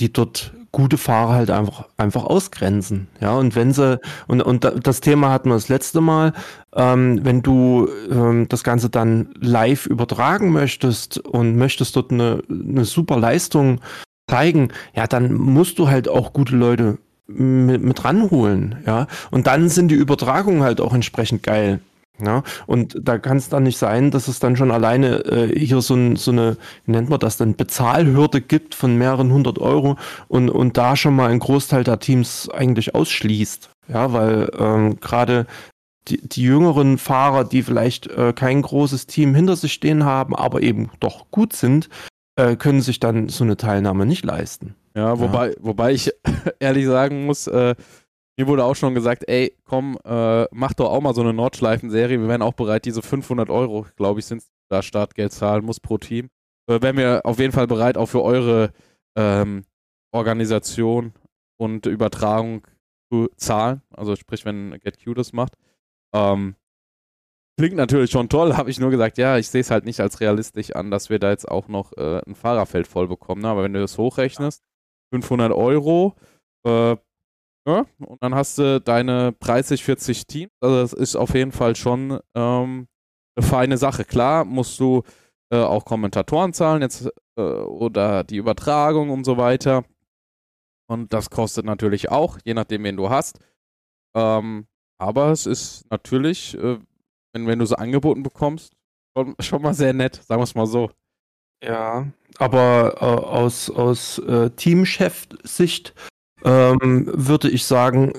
[0.00, 3.08] die dort gute Fahrer halt einfach, einfach ausgrenzen.
[3.20, 6.34] Ja, und wenn sie, und, und das Thema hatten wir das letzte Mal,
[6.74, 12.84] ähm, wenn du ähm, das Ganze dann live übertragen möchtest und möchtest dort eine, eine
[12.84, 13.80] super Leistung
[14.28, 19.06] zeigen, ja, dann musst du halt auch gute Leute mit, mit ranholen, ja.
[19.30, 21.80] Und dann sind die Übertragungen halt auch entsprechend geil.
[22.24, 25.82] Ja, und da kann es dann nicht sein, dass es dann schon alleine äh, hier
[25.82, 29.96] so, ein, so eine, wie nennt man das, dann Bezahlhürde gibt von mehreren hundert Euro
[30.28, 33.70] und, und da schon mal ein Großteil der Teams eigentlich ausschließt.
[33.88, 35.46] Ja, weil ähm, gerade
[36.08, 40.62] die, die jüngeren Fahrer, die vielleicht äh, kein großes Team hinter sich stehen haben, aber
[40.62, 41.88] eben doch gut sind,
[42.36, 44.74] äh, können sich dann so eine Teilnahme nicht leisten.
[44.94, 45.54] Ja, wobei, ja.
[45.60, 46.10] wobei ich
[46.60, 47.74] ehrlich sagen muss, äh,
[48.36, 52.20] mir wurde auch schon gesagt, ey, komm, äh, mach doch auch mal so eine Nordschleifen-Serie.
[52.20, 55.96] Wir wären auch bereit, diese 500 Euro, glaube ich, sind da Startgeld zahlen muss pro
[55.98, 56.28] Team.
[56.68, 58.72] Äh, wären wir auf jeden Fall bereit, auch für eure
[59.16, 59.64] ähm,
[60.12, 61.14] Organisation
[61.56, 62.66] und Übertragung
[63.10, 63.82] zu zahlen.
[63.90, 65.54] Also sprich, wenn GetQ das macht.
[66.14, 66.56] Ähm,
[67.58, 70.20] klingt natürlich schon toll, habe ich nur gesagt, ja, ich sehe es halt nicht als
[70.20, 73.42] realistisch an, dass wir da jetzt auch noch äh, ein Fahrerfeld voll bekommen.
[73.42, 73.48] Ne?
[73.48, 74.62] Aber wenn du das hochrechnest,
[75.12, 76.16] 500 Euro,
[76.66, 76.96] äh,
[77.66, 80.52] ja, und dann hast du deine 30, 40 Teams.
[80.60, 82.86] Also das ist auf jeden Fall schon ähm,
[83.36, 84.04] eine feine Sache.
[84.04, 85.02] Klar musst du
[85.50, 89.84] äh, auch Kommentatoren zahlen jetzt äh, oder die Übertragung und so weiter.
[90.88, 93.40] Und das kostet natürlich auch, je nachdem, wen du hast.
[94.16, 94.66] Ähm,
[94.98, 96.78] aber es ist natürlich, äh,
[97.32, 98.72] wenn, wenn du so angeboten bekommst,
[99.16, 100.90] schon, schon mal sehr nett, sagen wir es mal so.
[101.62, 102.06] Ja,
[102.38, 105.94] aber äh, aus, aus äh, Teamchef-Sicht
[106.46, 108.12] ähm, würde ich sagen,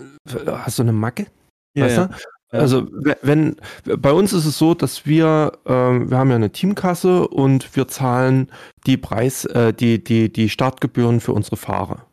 [0.45, 1.27] hast du eine Macke?
[1.75, 2.09] Ja, ja.
[2.49, 2.87] Also
[3.21, 7.75] wenn bei uns ist es so, dass wir ähm, wir haben ja eine Teamkasse und
[7.75, 8.49] wir zahlen
[8.85, 12.05] die Preis äh, die die die Startgebühren für unsere Fahrer.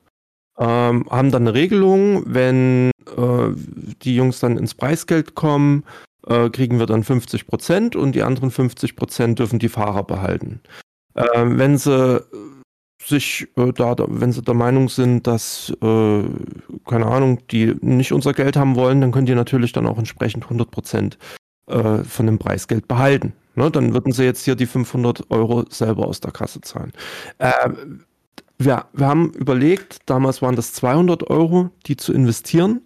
[0.58, 3.48] Ähm, haben dann eine Regelung, wenn äh,
[4.02, 5.84] die Jungs dann ins Preisgeld kommen,
[6.26, 10.60] äh, kriegen wir dann 50 Prozent und die anderen 50 Prozent dürfen die Fahrer behalten.
[11.16, 12.24] Ähm, wenn sie
[13.04, 16.22] sich äh, da, wenn sie der Meinung sind, dass, äh,
[16.86, 20.44] keine Ahnung, die nicht unser Geld haben wollen, dann können die natürlich dann auch entsprechend
[20.44, 21.18] 100 Prozent
[21.66, 23.34] äh, von dem Preisgeld behalten.
[23.54, 23.70] Ne?
[23.70, 26.92] Dann würden sie jetzt hier die 500 Euro selber aus der Kasse zahlen.
[27.38, 27.70] Äh,
[28.58, 32.82] wir, wir haben überlegt, damals waren das 200 Euro, die zu investieren.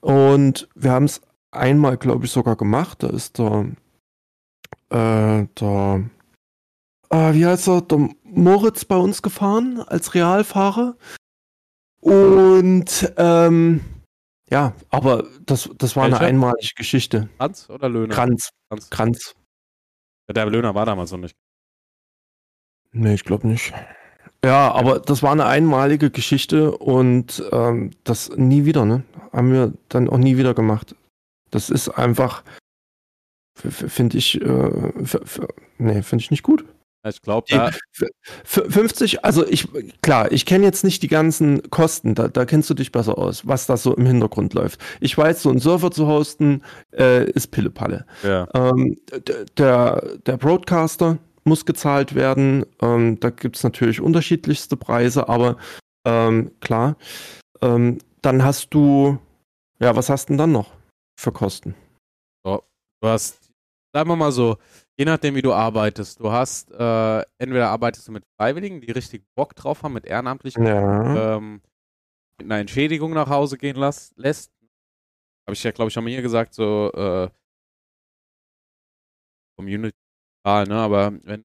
[0.00, 3.02] Und wir haben es einmal, glaube ich, sogar gemacht.
[3.02, 3.66] Da ist der,
[4.90, 6.10] äh, der
[7.10, 10.96] äh, wie heißt er, der Moritz bei uns gefahren als Realfahrer.
[12.00, 13.80] Und ähm,
[14.50, 16.18] ja, aber das, das war Welcher?
[16.18, 17.28] eine einmalige Geschichte.
[17.38, 18.14] Kranz oder Löhner?
[18.14, 18.90] Kranz, Kranz.
[18.90, 19.34] Kranz.
[20.28, 21.36] Ja, Der Löhner war damals noch nicht.
[22.92, 23.72] Nee, ich glaube nicht.
[24.44, 29.04] Ja, aber das war eine einmalige Geschichte und ähm, das nie wieder, ne?
[29.32, 30.96] Haben wir dann auch nie wieder gemacht.
[31.50, 32.42] Das ist einfach,
[33.54, 34.92] finde ich, äh,
[35.78, 36.64] nee, finde ich nicht gut.
[37.08, 37.70] Ich glaube, da,
[38.44, 39.66] F- 50, also ich,
[40.02, 43.46] klar, ich kenne jetzt nicht die ganzen Kosten, da, da kennst du dich besser aus,
[43.46, 44.80] was da so im Hintergrund läuft.
[45.00, 48.04] Ich weiß, so einen Server zu hosten äh, ist Pillepalle.
[48.22, 48.46] ja.
[48.54, 48.98] Ähm,
[49.56, 52.66] der, der Broadcaster muss gezahlt werden.
[52.82, 55.56] Ähm, da gibt es natürlich unterschiedlichste Preise, aber
[56.06, 56.96] ähm, klar.
[57.62, 59.18] Ähm, dann hast du,
[59.78, 60.70] ja, was hast du denn dann noch
[61.18, 61.74] für Kosten?
[63.02, 63.50] Du hast,
[63.94, 64.58] sagen wir mal so,
[65.00, 69.24] je nachdem, wie du arbeitest, du hast, äh, entweder arbeitest du mit Freiwilligen, die richtig
[69.34, 71.36] Bock drauf haben, mit Ehrenamtlichen, Ja.
[71.36, 71.62] ähm,
[72.38, 74.52] mit einer Entschädigung nach Hause gehen lass, lässt.
[75.46, 77.30] Habe ich ja, glaube ich, schon mal hier gesagt, so äh,
[79.58, 79.96] Community,
[80.44, 80.74] ne?
[80.74, 81.46] Aber wenn,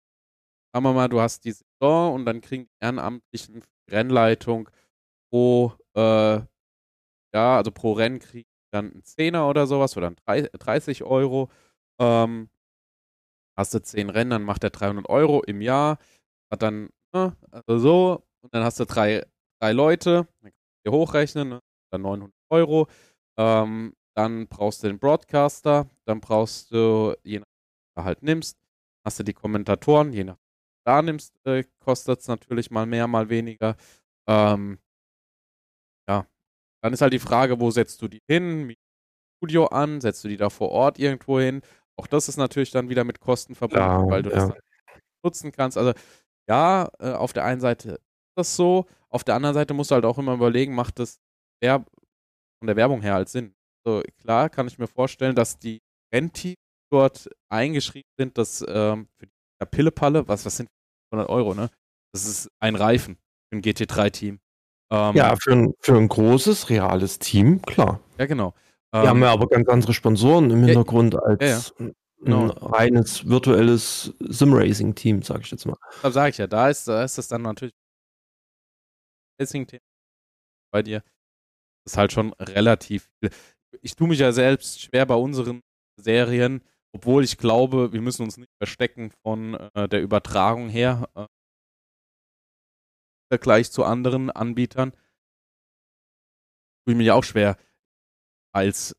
[0.73, 4.67] sagen wir mal, du hast die Saison und dann kriegen die Ehrenamtlichen die Rennleitung
[5.31, 6.37] pro, äh,
[7.35, 11.51] ja, also pro Rennen kriegen dann einen Zehner oder sowas oder einen drei- 30 Euro.
[11.99, 12.49] Ähm,
[13.57, 15.97] hast du 10 Rennen, dann macht er 300 Euro im Jahr.
[16.51, 19.25] Hat dann, ne, also so, und dann hast du drei,
[19.61, 21.59] drei Leute, dann kannst du dir hochrechnen, ne,
[21.91, 22.87] dann 900 Euro.
[23.37, 27.45] Ähm, dann brauchst du den Broadcaster, dann brauchst du, je nachdem,
[27.95, 28.57] was du halt nimmst,
[29.05, 32.85] hast du die Kommentatoren, je nachdem, was du da nimmst, äh, kostet es natürlich mal
[32.85, 33.75] mehr, mal weniger.
[34.27, 34.79] Ähm,
[36.09, 36.25] ja,
[36.83, 38.69] dann ist halt die Frage, wo setzt du die hin?
[38.69, 38.75] Ein
[39.39, 40.01] Studio an?
[40.01, 41.61] Setzt du die da vor Ort irgendwo hin?
[41.97, 44.49] Auch das ist natürlich dann wieder mit Kosten verbunden, Ja, weil du das ja.
[44.49, 45.77] dann nutzen kannst.
[45.77, 45.93] Also
[46.49, 48.01] ja, äh, auf der einen Seite ist
[48.35, 51.19] das so, auf der anderen Seite musst du halt auch immer überlegen, macht das
[51.61, 51.89] Werb
[52.59, 53.53] von der Werbung her halt Sinn.
[53.85, 55.81] So, klar kann ich mir vorstellen, dass die
[56.13, 56.57] Rennteams
[56.91, 60.69] dort eingeschrieben sind, dass ähm, für die Pillepalle, was, was sind
[61.11, 61.69] 100 Euro, ne?
[62.13, 63.17] Das ist ein Reifen
[63.49, 64.39] für ein GT3-Team.
[64.91, 67.99] Ähm, Ja, für ein, für ein großes, reales Team, klar.
[68.17, 68.53] ja, genau.
[68.93, 71.85] Die haben ja aber ganz andere Sponsoren im ja, Hintergrund als ja, ja.
[71.87, 72.45] ein Genau.
[72.45, 75.75] reines virtuelles Sim-Racing-Team, sag ich jetzt mal.
[76.01, 77.73] Da sage ich ja, da ist, da ist das dann natürlich
[79.41, 79.83] Racing-Thema
[80.71, 81.01] bei dir.
[81.83, 83.29] Das ist halt schon relativ viel.
[83.81, 85.61] Ich tue mich ja selbst schwer bei unseren
[85.99, 91.09] Serien, obwohl ich glaube, wir müssen uns nicht verstecken von äh, der Übertragung her.
[91.15, 91.27] Äh, im
[93.37, 94.91] Vergleich zu anderen Anbietern.
[96.85, 97.57] Tue ich mich auch schwer,
[98.53, 98.95] als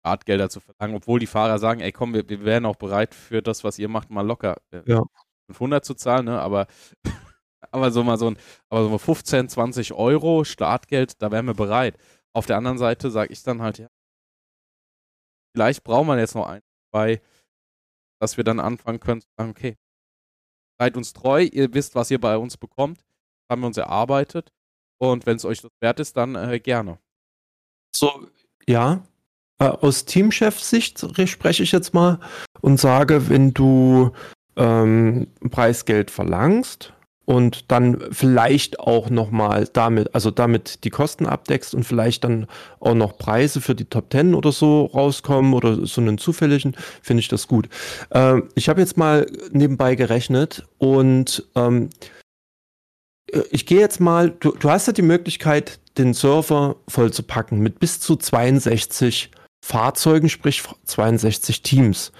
[0.00, 3.42] Startgelder zu verlangen, obwohl die Fahrer sagen, ey komm, wir, wir wären auch bereit für
[3.42, 5.02] das, was ihr macht, mal locker äh, Ja.
[5.48, 6.40] 500 zu zahlen, ne?
[6.40, 6.66] aber,
[7.70, 8.38] aber so mal so ein,
[8.68, 11.98] aber so mal 15, 20 Euro Startgeld, da wären wir bereit.
[12.34, 13.88] Auf der anderen Seite sage ich dann halt, ja,
[15.54, 17.20] vielleicht braucht man jetzt noch ein, zwei,
[18.20, 19.76] dass wir dann anfangen können zu sagen, okay,
[20.80, 24.52] seid uns treu, ihr wisst, was ihr bei uns bekommt, das haben wir uns erarbeitet
[24.98, 26.98] und wenn es euch das wert ist, dann äh, gerne.
[27.94, 28.26] So,
[28.66, 29.02] ja.
[29.58, 32.18] Äh, Aus Teamchefsicht re- spreche ich jetzt mal
[32.60, 34.10] und sage, wenn du
[34.56, 36.92] ähm, Preisgeld verlangst
[37.24, 42.46] und dann vielleicht auch nochmal damit, also damit die Kosten abdeckst und vielleicht dann
[42.80, 47.20] auch noch Preise für die Top Ten oder so rauskommen oder so einen zufälligen, finde
[47.20, 47.68] ich das gut.
[48.10, 51.90] Ähm, ich habe jetzt mal nebenbei gerechnet und ähm,
[53.50, 57.60] ich gehe jetzt mal, du, du hast ja die Möglichkeit, den Server voll zu packen
[57.60, 59.30] mit bis zu 62
[59.64, 62.12] Fahrzeugen, sprich 62 Teams.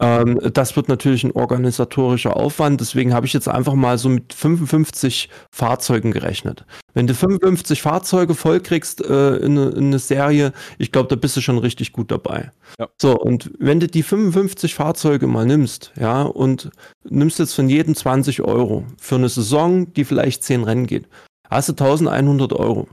[0.00, 4.32] Ähm, das wird natürlich ein organisatorischer Aufwand, deswegen habe ich jetzt einfach mal so mit
[4.32, 6.64] 55 Fahrzeugen gerechnet.
[6.94, 11.16] Wenn du 55 Fahrzeuge voll kriegst äh, in, eine, in eine Serie, ich glaube, da
[11.16, 12.52] bist du schon richtig gut dabei.
[12.78, 12.88] Ja.
[13.00, 16.70] So, und wenn du die 55 Fahrzeuge mal nimmst, ja, und
[17.08, 21.08] nimmst jetzt von jedem 20 Euro für eine Saison, die vielleicht 10 Rennen geht,
[21.50, 22.88] hast du 1100 Euro.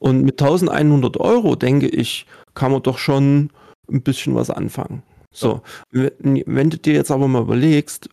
[0.00, 3.50] Und mit 1100 Euro, denke ich, kann man doch schon
[3.90, 5.02] ein bisschen was anfangen.
[5.32, 8.08] So, wenn, wenn du dir jetzt aber mal überlegst,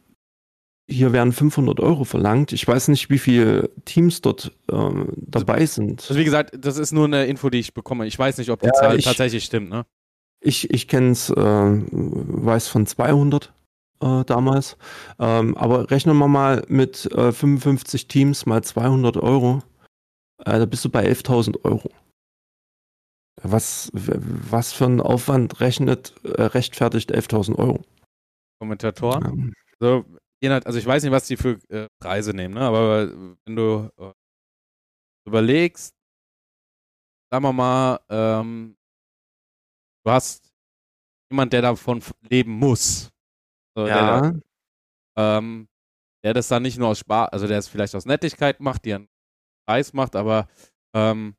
[0.89, 2.53] hier werden 500 Euro verlangt.
[2.53, 6.01] Ich weiß nicht, wie viele Teams dort ähm, dabei sind.
[6.01, 8.07] Also wie gesagt, das ist nur eine Info, die ich bekomme.
[8.07, 9.85] Ich weiß nicht, ob die Ja, Zahl ich- tatsächlich stimmt, ne?
[10.39, 13.51] Ich, ich kenne es, äh, weiß von 200
[14.01, 14.77] äh, damals.
[15.19, 19.63] Ähm, aber rechnen wir mal mit äh, 55 Teams mal 200 Euro.
[20.45, 21.89] Äh, da bist du bei 11.000 Euro.
[23.43, 27.83] Was, was für ein Aufwand rechnet, äh, rechtfertigt 11.000 Euro?
[28.59, 29.25] Kommentatoren.
[29.25, 30.05] Ähm, So,
[30.43, 32.61] also ich weiß nicht, was die für äh, Preise nehmen, ne?
[32.61, 33.11] aber
[33.45, 34.11] wenn du äh,
[35.27, 35.93] überlegst,
[37.31, 38.75] sagen wir mal, ähm,
[40.03, 40.49] du hast
[41.29, 43.11] jemand, der davon leben muss.
[43.75, 44.21] So, ja.
[44.21, 44.41] Der,
[45.17, 45.67] ähm,
[46.23, 48.95] der das dann nicht nur aus Spaß, also der es vielleicht aus Nettigkeit macht, die
[48.95, 49.09] einen
[49.67, 50.47] Preis macht, aber
[50.95, 51.35] ähm,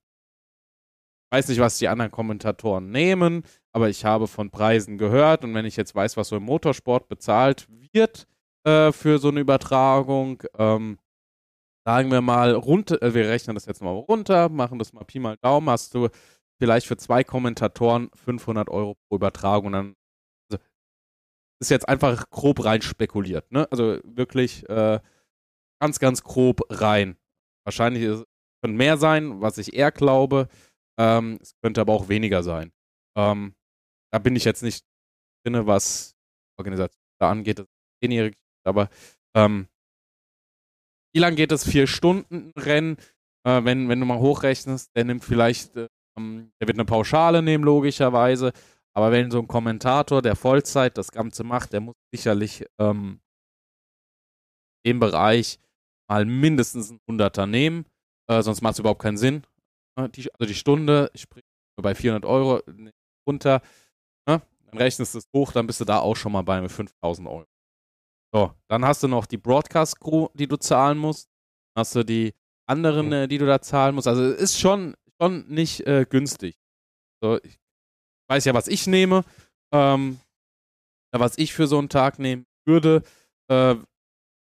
[1.30, 5.66] weiß nicht, was die anderen Kommentatoren nehmen, aber ich habe von Preisen gehört und wenn
[5.66, 8.26] ich jetzt weiß, was so im Motorsport bezahlt wird
[8.64, 10.98] äh, für so eine Übertragung, ähm,
[11.86, 15.18] sagen wir mal runter, äh, wir rechnen das jetzt mal runter, machen das mal Pi
[15.18, 16.08] mal Daumen, hast du
[16.60, 19.96] vielleicht für zwei Kommentatoren 500 Euro pro Übertragung und dann
[20.50, 20.62] also,
[21.60, 23.70] ist jetzt einfach grob rein spekuliert, ne?
[23.70, 25.00] Also wirklich äh,
[25.80, 27.16] ganz, ganz grob rein.
[27.64, 28.24] Wahrscheinlich ist,
[28.62, 30.48] können mehr sein, was ich eher glaube.
[30.98, 32.72] Ähm, es könnte aber auch weniger sein.
[33.16, 33.54] Ähm,
[34.12, 34.84] da bin ich jetzt nicht
[35.44, 36.16] drin, was
[36.58, 37.60] Organisation da angeht.
[37.60, 37.66] Das
[38.00, 38.88] ist aber
[39.34, 39.68] ähm,
[41.14, 41.68] wie lange geht das?
[41.68, 42.96] Vier Stunden Rennen?
[43.44, 47.64] Äh, wenn, wenn du mal hochrechnest, der nimmt vielleicht, äh, der wird eine Pauschale nehmen,
[47.64, 48.52] logischerweise.
[48.94, 53.20] Aber wenn so ein Kommentator, der Vollzeit das Ganze macht, der muss sicherlich ähm,
[54.84, 55.58] im Bereich
[56.08, 57.86] mal mindestens ein Hunderter nehmen.
[58.28, 59.42] Äh, sonst macht es überhaupt keinen Sinn.
[59.98, 61.44] Ne, die, also die Stunde, ich springe
[61.82, 62.62] bei 400 Euro
[63.28, 63.60] runter,
[64.28, 64.40] ne?
[64.66, 67.46] dann rechnest du es hoch, dann bist du da auch schon mal bei 5000 Euro.
[68.32, 71.28] So, dann hast du noch die Broadcast-Crew, die du zahlen musst.
[71.74, 72.34] Dann hast du die
[72.66, 74.06] anderen, äh, die du da zahlen musst.
[74.06, 76.58] Also ist schon, schon nicht äh, günstig.
[77.22, 77.58] So, ich
[78.28, 79.24] weiß ja, was ich nehme.
[79.72, 80.20] Ähm,
[81.10, 83.02] was ich für so einen Tag nehmen würde.
[83.48, 83.76] Äh,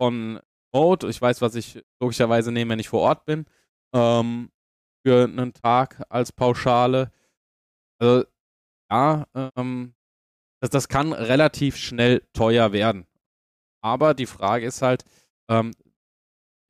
[0.00, 0.40] von
[0.72, 1.08] Mode.
[1.10, 3.46] Ich weiß, was ich logischerweise nehme, wenn ich vor Ort bin.
[3.94, 4.50] Ähm,
[5.04, 7.12] für einen Tag als Pauschale.
[8.00, 8.26] Also,
[8.90, 9.94] ja, ähm,
[10.62, 13.06] das, das kann relativ schnell teuer werden.
[13.82, 15.04] Aber die Frage ist halt,
[15.50, 15.72] ähm,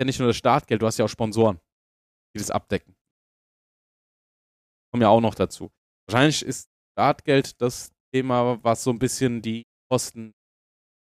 [0.00, 1.60] ja nicht nur das Startgeld, du hast ja auch Sponsoren,
[2.34, 2.96] die das abdecken.
[4.92, 5.70] Kommen ja auch noch dazu.
[6.08, 10.34] Wahrscheinlich ist Startgeld das Thema, was so ein bisschen die Kosten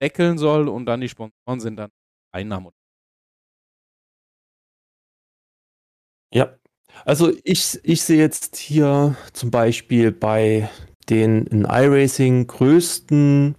[0.01, 1.91] deckeln soll und dann die Sponsoren sind dann
[2.31, 2.71] Einnahmen.
[6.31, 6.57] Ja,
[7.05, 10.69] also ich, ich sehe jetzt hier zum Beispiel bei
[11.09, 13.55] den in iRacing größten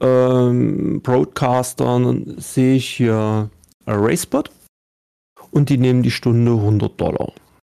[0.00, 3.50] ähm, Broadcastern sehe ich hier
[3.86, 4.50] Racebot
[5.52, 7.32] und die nehmen die Stunde 100 Dollar.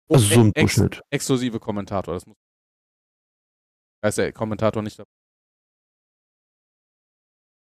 [0.09, 0.97] Also so im Durchschnitt.
[0.97, 2.37] Ex exklusive Kommentator, das muss.
[4.01, 5.09] Da ist der Kommentator nicht dabei.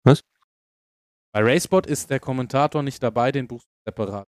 [0.04, 0.20] Was?
[1.32, 4.26] Bei Racebot ist der Kommentator nicht dabei, den buchst du separat.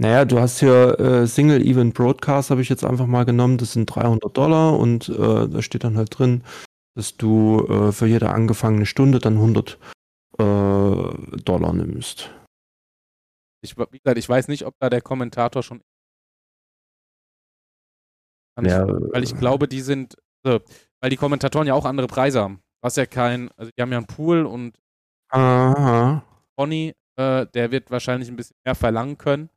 [0.00, 3.58] Naja, du hast hier äh, Single Event Broadcast, habe ich jetzt einfach mal genommen.
[3.58, 6.42] Das sind 300 Dollar und äh, da steht dann halt drin,
[6.94, 9.78] dass du äh, für jede angefangene Stunde dann 100
[10.38, 12.30] äh, Dollar nimmst.
[13.60, 15.82] Ich, wie gesagt, ich weiß nicht, ob da der Kommentator schon.
[18.62, 20.16] Ja, weil ich glaube, die sind.
[20.42, 20.60] Also,
[21.02, 22.62] weil die Kommentatoren ja auch andere Preise haben.
[22.80, 23.50] Was ja kein.
[23.58, 24.78] Also, die haben ja einen Pool und.
[25.28, 26.24] Aha.
[26.56, 29.50] Pony, äh, der wird wahrscheinlich ein bisschen mehr verlangen können,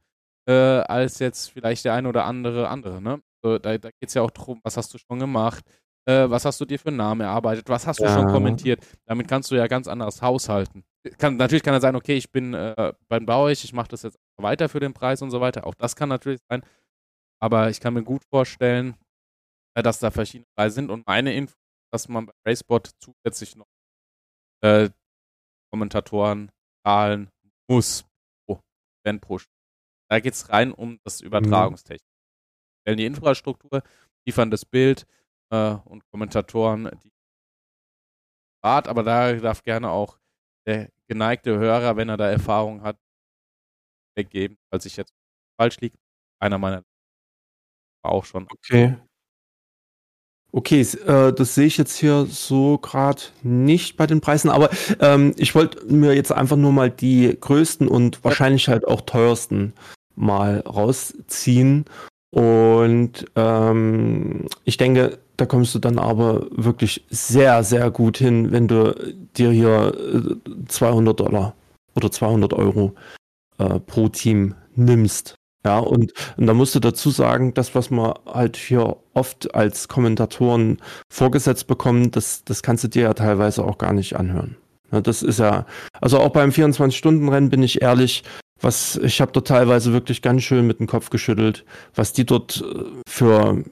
[0.47, 3.21] äh, als jetzt vielleicht der eine oder andere andere, ne?
[3.43, 5.63] So, da da geht es ja auch darum, was hast du schon gemacht,
[6.05, 8.13] äh, was hast du dir für einen Namen erarbeitet, was hast du ja.
[8.13, 8.85] schon kommentiert.
[9.05, 10.83] Damit kannst du ja ganz anders haushalten.
[11.17, 14.17] Kann, natürlich kann er sein, okay, ich bin äh, beim Bauech, ich mache das jetzt
[14.37, 15.67] weiter für den Preis und so weiter.
[15.67, 16.63] Auch das kann natürlich sein.
[17.41, 18.95] Aber ich kann mir gut vorstellen,
[19.75, 20.89] äh, dass da verschiedene Preise sind.
[20.89, 21.55] Und meine Info,
[21.91, 23.67] dass man bei Racebot zusätzlich noch
[24.61, 24.89] äh,
[25.71, 26.51] Kommentatoren
[26.85, 27.29] zahlen
[27.69, 28.05] muss
[28.45, 28.61] pro
[29.05, 29.39] Fan pro
[30.13, 31.25] Da geht es rein um das mhm.
[31.25, 32.07] Übertragungstechnik.
[32.07, 32.81] Mhm.
[32.81, 33.81] Stellen die Infrastruktur,
[34.27, 35.07] liefern das Bild,
[35.49, 37.11] äh, und Kommentatoren, die
[38.63, 40.19] Rat, aber da darf gerne auch
[40.67, 42.99] der geneigte Hörer, wenn er da Erfahrung hat,
[44.15, 45.15] weggeben, falls ich jetzt
[45.59, 45.97] falsch liege.
[46.39, 46.83] Einer meiner
[48.03, 48.47] war auch schon.
[48.51, 48.95] Okay.
[50.51, 55.33] Okay, äh, das sehe ich jetzt hier so gerade nicht bei den Preisen, aber ähm,
[55.37, 59.73] ich wollte mir jetzt einfach nur mal die größten und wahrscheinlich halt auch teuersten
[60.15, 61.85] mal rausziehen.
[62.31, 68.67] Und ähm, ich denke, da kommst du dann aber wirklich sehr, sehr gut hin, wenn
[68.67, 68.95] du
[69.35, 69.93] dir hier
[70.67, 71.55] 200 äh, Dollar
[71.95, 72.95] oder 200 Euro
[73.57, 75.35] äh, pro Team nimmst.
[75.65, 79.87] Ja, und, und da musst du dazu sagen, das, was man halt hier oft als
[79.87, 84.57] Kommentatoren vorgesetzt bekommen, das, das kannst du dir ja teilweise auch gar nicht anhören.
[84.91, 85.65] Ja, das ist ja,
[86.01, 88.23] also auch beim 24-Stunden-Rennen bin ich ehrlich,
[88.63, 92.61] was, ich habe dort teilweise wirklich ganz schön mit dem Kopf geschüttelt, was die dort
[92.61, 93.63] äh, für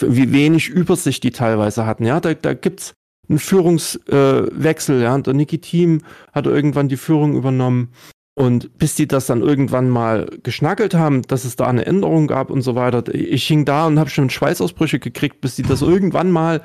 [0.00, 2.04] wie wenig Übersicht die teilweise hatten.
[2.04, 2.94] Ja, da, da gibt's
[3.28, 5.18] einen Führungswechsel, äh, ja.
[5.18, 6.02] Der Niki Team
[6.32, 7.92] hat irgendwann die Führung übernommen.
[8.34, 12.50] Und bis die das dann irgendwann mal geschnackelt haben, dass es da eine Änderung gab
[12.50, 16.30] und so weiter, ich hing da und habe schon Schweißausbrüche gekriegt, bis die das irgendwann
[16.30, 16.62] mal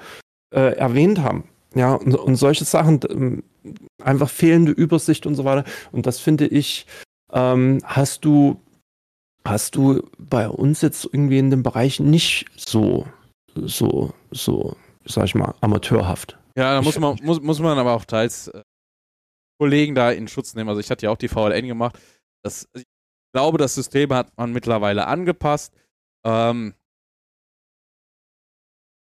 [0.54, 1.46] äh, erwähnt haben.
[1.74, 3.44] Ja, und, und solche Sachen, ähm,
[4.04, 5.64] einfach fehlende Übersicht und so weiter.
[5.92, 6.86] Und das finde ich,
[7.34, 8.62] ähm, hast du,
[9.46, 13.08] hast du bei uns jetzt irgendwie in dem Bereich nicht so,
[13.56, 16.38] so, so, sag ich mal, amateurhaft.
[16.56, 18.62] Ja, da muss man, muss, muss man aber auch teils äh,
[19.60, 20.70] Kollegen da in Schutz nehmen.
[20.70, 22.00] Also ich hatte ja auch die VLN gemacht.
[22.44, 22.84] Das, ich
[23.34, 25.74] glaube, das System hat man mittlerweile angepasst.
[26.26, 26.76] Ähm,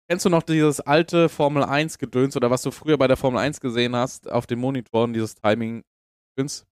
[0.08, 3.40] Kennst du noch dieses alte Formel 1 Gedöns oder was du früher bei der Formel
[3.40, 5.82] 1 gesehen hast auf den Monitoren, dieses Timing
[6.36, 6.64] Gedöns?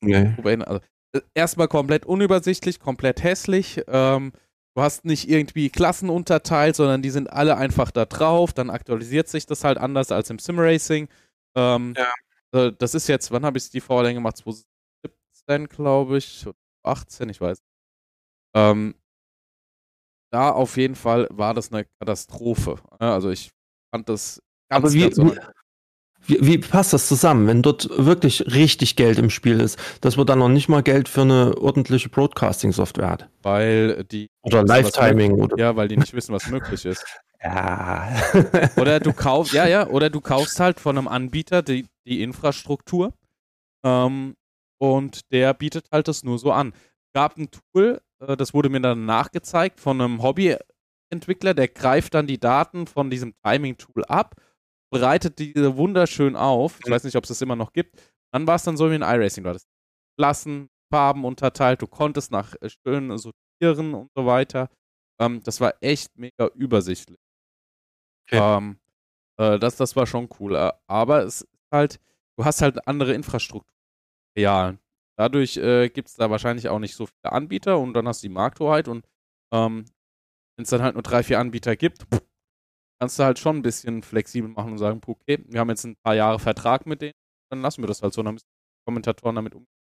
[0.00, 0.34] Nee.
[0.64, 0.80] also,
[1.12, 3.82] äh, erstmal komplett unübersichtlich, komplett hässlich.
[3.88, 4.32] Ähm,
[4.74, 8.52] du hast nicht irgendwie Klassen unterteilt, sondern die sind alle einfach da drauf.
[8.52, 11.08] Dann aktualisiert sich das halt anders als im Simracing.
[11.56, 12.66] Ähm, ja.
[12.66, 14.38] äh, das ist jetzt, wann habe ich die Vorlänge gemacht?
[14.38, 16.46] 2017, glaube ich.
[16.84, 17.62] 18, ich weiß.
[18.54, 18.94] Ähm,
[20.30, 22.76] da auf jeden Fall war das eine Katastrophe.
[22.98, 23.50] Also ich
[23.90, 25.38] fand das ganz, Aber wie, ganz wie,
[26.28, 30.38] wie, passt das zusammen, wenn dort wirklich richtig Geld im Spiel ist, dass man dann
[30.38, 33.28] noch nicht mal Geld für eine ordentliche Broadcasting-Software hat?
[33.42, 34.28] Weil die.
[34.42, 35.48] Oder Live-Timing.
[35.56, 37.04] Ja, weil die nicht wissen, was möglich ist.
[37.40, 38.10] Ja.
[38.76, 43.14] oder du kaufst, ja, ja, oder du kaufst halt von einem Anbieter die, die Infrastruktur
[43.84, 44.34] ähm,
[44.78, 46.72] und der bietet halt das nur so an.
[46.74, 52.14] Es gab ein Tool, äh, das wurde mir dann nachgezeigt von einem Hobbyentwickler, der greift
[52.14, 54.34] dann die Daten von diesem Timing-Tool ab,
[54.90, 56.78] bereitet diese wunderschön auf.
[56.80, 56.92] Ich mhm.
[56.92, 58.00] weiß nicht, ob es das immer noch gibt.
[58.32, 59.44] Dann war es dann so wie ein iRacing.
[59.44, 59.68] Du hattest
[60.18, 64.70] Klassen, Farben unterteilt, du konntest nach äh, schön sortieren und so weiter.
[65.20, 67.18] Ähm, das war echt mega übersichtlich.
[68.26, 68.40] Okay.
[68.40, 68.78] Ähm,
[69.38, 70.54] äh, das, das war schon cool.
[70.56, 72.00] Äh, aber es ist halt,
[72.36, 73.74] du hast halt andere Infrastruktur.
[74.36, 74.78] Realen.
[75.18, 78.28] Dadurch äh, gibt es da wahrscheinlich auch nicht so viele Anbieter und dann hast du
[78.28, 79.04] die Markthoheit und
[79.52, 79.84] ähm,
[80.56, 82.06] wenn es dann halt nur drei, vier Anbieter gibt,
[83.00, 85.96] kannst du halt schon ein bisschen flexibel machen und sagen, okay, wir haben jetzt ein
[85.96, 87.14] paar Jahre Vertrag mit denen,
[87.50, 89.78] dann lassen wir das halt so, dann müssen die Kommentatoren damit umgehen.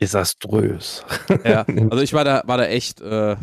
[0.00, 1.04] Desaströs.
[1.44, 3.36] Ja, also ich war da, war da echt, äh,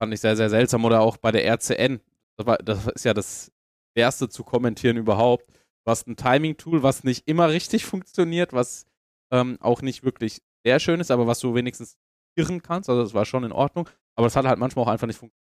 [0.00, 0.84] fand ich sehr, sehr seltsam.
[0.84, 2.00] Oder auch bei der RCN.
[2.38, 3.52] Das, war, das ist ja das
[3.94, 5.48] erste zu kommentieren überhaupt.
[5.48, 8.86] Du hast ein Timing-Tool, was nicht immer richtig funktioniert, was
[9.30, 11.96] ähm, auch nicht wirklich sehr schön ist, aber was du wenigstens
[12.34, 12.88] irren kannst.
[12.88, 13.88] Also das war schon in Ordnung.
[14.16, 15.45] Aber das hat halt manchmal auch einfach nicht funktioniert.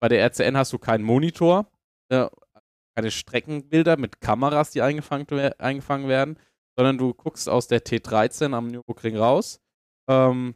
[0.00, 1.70] Bei der RCN hast du keinen Monitor,
[2.10, 2.28] äh,
[2.94, 5.26] keine Streckenbilder mit Kameras, die eingefangen,
[5.58, 6.38] eingefangen werden,
[6.76, 9.60] sondern du guckst aus der T13 am Nürburgring raus,
[10.08, 10.54] ähm,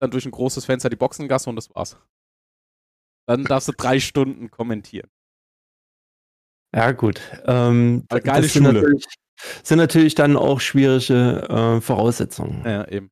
[0.00, 1.96] dann durch ein großes Fenster die Boxengasse und das war's.
[3.28, 5.08] Dann darfst du drei Stunden kommentieren.
[6.74, 7.20] Ja, gut.
[7.46, 8.80] Ähm, Aber geile das sind Schule.
[8.80, 9.06] Natürlich,
[9.62, 12.64] sind natürlich dann auch schwierige äh, Voraussetzungen.
[12.64, 13.10] Ja, eben.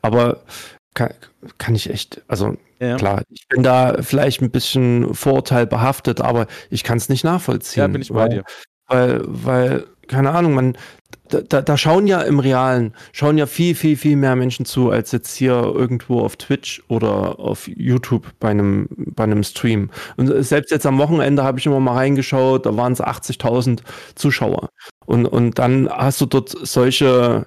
[0.00, 0.44] Aber
[0.94, 1.10] kann,
[1.58, 2.96] kann ich echt, also ja.
[2.96, 7.80] klar, ich bin da vielleicht ein bisschen vorurteilbehaftet, aber ich kann es nicht nachvollziehen.
[7.80, 8.44] Ja, bin ich bei weil, dir.
[8.88, 10.76] Weil, weil, keine Ahnung, man,
[11.28, 15.12] da, da schauen ja im Realen, schauen ja viel, viel, viel mehr Menschen zu, als
[15.12, 19.90] jetzt hier irgendwo auf Twitch oder auf YouTube bei einem, bei einem Stream.
[20.16, 23.80] Und selbst jetzt am Wochenende habe ich immer mal reingeschaut, da waren es 80.000
[24.14, 24.68] Zuschauer.
[25.06, 27.46] Und, und dann hast du dort solche,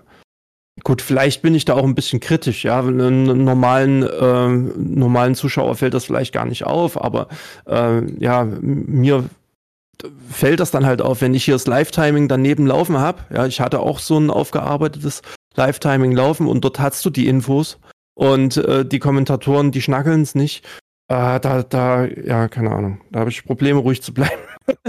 [0.83, 2.79] Gut, vielleicht bin ich da auch ein bisschen kritisch, ja.
[2.79, 7.29] Einem normalen, äh, normalen Zuschauer fällt das vielleicht gar nicht auf, aber
[7.65, 9.29] äh, ja, mir
[10.29, 13.23] fällt das dann halt auf, wenn ich hier das Live-Timing daneben laufen habe.
[13.33, 15.21] Ja, ich hatte auch so ein aufgearbeitetes
[15.55, 17.79] Live-Timing laufen und dort hast du die Infos
[18.13, 20.65] und äh, die Kommentatoren, die schnackeln es nicht.
[21.07, 23.01] Äh, da, da, ja, keine Ahnung.
[23.11, 24.41] Da habe ich Probleme, ruhig zu bleiben.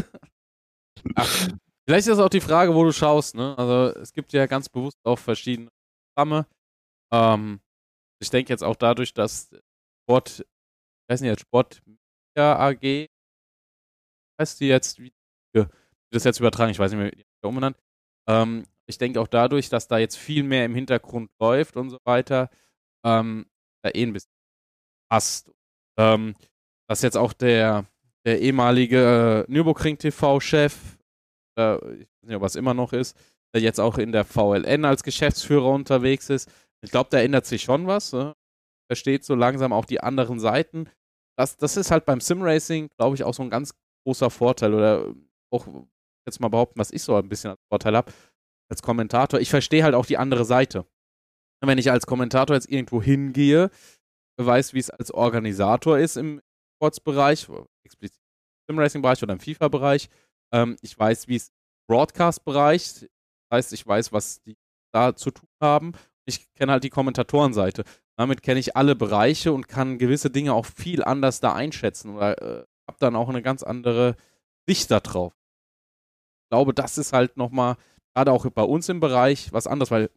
[1.14, 1.49] Ach,
[1.87, 3.37] vielleicht ist das auch die Frage, wo du schaust.
[3.37, 3.57] Ne?
[3.57, 5.68] Also es gibt ja ganz bewusst auch verschiedene
[6.17, 6.47] Programme.
[7.12, 7.61] Ähm,
[8.21, 9.51] ich denke jetzt auch dadurch, dass
[10.05, 11.83] Sport, ich weiß nicht, Sport
[12.37, 13.09] AG
[14.41, 15.12] heißt die jetzt, wie,
[15.55, 15.67] wie
[16.11, 17.77] das jetzt übertragen, ich weiß nicht mehr, wie die umbenannt.
[18.29, 21.99] Ähm, ich denke auch dadurch, dass da jetzt viel mehr im Hintergrund läuft und so
[22.05, 22.51] weiter,
[23.05, 23.47] ähm,
[23.83, 24.33] da eh ein bisschen
[25.11, 25.51] passt.
[25.99, 26.35] Ähm,
[26.89, 27.87] dass jetzt auch der,
[28.27, 30.99] der ehemalige äh, Nürburgring TV-Chef,
[31.59, 33.17] äh, ich weiß nicht, ob was immer noch ist,
[33.57, 36.51] der jetzt auch in der VLN als Geschäftsführer unterwegs ist.
[36.85, 38.13] Ich glaube, da ändert sich schon was.
[38.13, 38.35] Ne?
[38.87, 40.91] Versteht so langsam auch die anderen Seiten.
[41.39, 45.15] Das, das ist halt beim Simracing, glaube ich, auch so ein ganz großer Vorteil oder
[45.51, 45.67] auch
[46.27, 48.13] jetzt mal behaupten, was ich so ein bisschen als Vorteil habe,
[48.71, 49.41] als Kommentator.
[49.41, 50.85] Ich verstehe halt auch die andere Seite.
[51.65, 53.71] Wenn ich als Kommentator jetzt irgendwo hingehe,
[54.39, 56.43] weiß, wie es als Organisator ist im
[56.75, 57.49] Sportsbereich,
[57.85, 58.21] explizit
[58.69, 60.11] im Racing-Bereich oder im FIFA-Bereich.
[60.53, 61.55] Ähm, ich weiß, wie es im
[61.89, 63.09] Broadcast-Bereich,
[63.53, 64.57] heißt, ich weiß, was die
[64.93, 65.93] da zu tun haben.
[66.25, 67.85] Ich kenne halt die Kommentatorenseite.
[68.17, 72.41] Damit kenne ich alle Bereiche und kann gewisse Dinge auch viel anders da einschätzen oder
[72.41, 74.17] äh, habe dann auch eine ganz andere
[74.67, 75.35] Sicht da drauf.
[76.45, 77.77] Ich glaube, das ist halt nochmal,
[78.15, 80.11] gerade auch bei uns im Bereich, was anderes, weil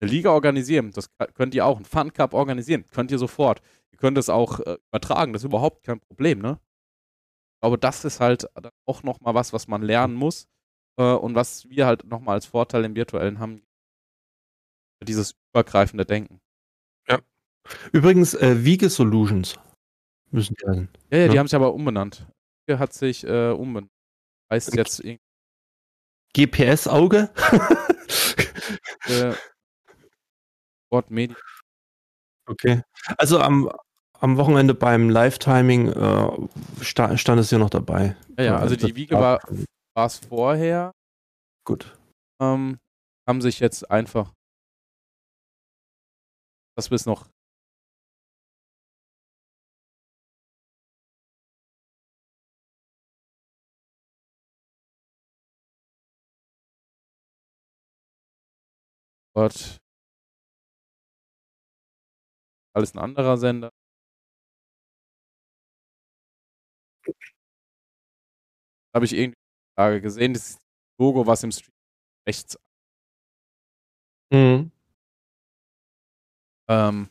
[0.00, 3.60] eine Liga organisieren, das könnt ihr auch, einen Fun Cup organisieren, könnt ihr sofort.
[3.92, 6.60] Ihr könnt es auch äh, übertragen, das ist überhaupt kein Problem, ne?
[7.56, 8.48] Ich glaube, das ist halt
[8.86, 10.48] auch nochmal was, was man lernen muss
[10.98, 13.62] äh, und was wir halt nochmal als Vorteil im Virtuellen haben.
[15.02, 16.40] Dieses übergreifende Denken.
[17.08, 17.20] Ja.
[17.92, 19.56] Übrigens, äh, Wiege Solutions
[20.30, 20.88] müssen die heißen.
[21.10, 22.26] Ja, ja, ja, die haben sich aber umbenannt.
[22.66, 23.92] Wiege hat sich äh, umbenannt.
[24.52, 24.78] Heißt okay.
[24.78, 25.20] jetzt irgendwie.
[26.34, 27.30] GPS-Auge?
[29.06, 29.32] äh,
[30.86, 31.36] Sport Media.
[32.46, 32.82] Okay.
[33.16, 33.70] Also am,
[34.18, 36.48] am Wochenende beim Live-Timing äh,
[36.82, 38.16] sta stand es ja noch dabei.
[38.36, 39.40] Ja, ja also die Wiege war
[40.06, 40.92] es vorher.
[41.66, 41.98] Gut.
[42.40, 42.78] Ähm,
[43.28, 44.32] haben sich jetzt einfach
[46.76, 47.28] das bis noch
[59.34, 59.78] Gott.
[62.74, 63.70] Alles ein anderer Sender.
[68.94, 69.47] Habe ich irgendwie
[69.78, 70.58] Frage gesehen, das
[70.98, 71.72] Logo, was im Stream
[72.26, 72.58] rechts.
[74.32, 74.72] Mhm.
[76.68, 77.08] Ähm,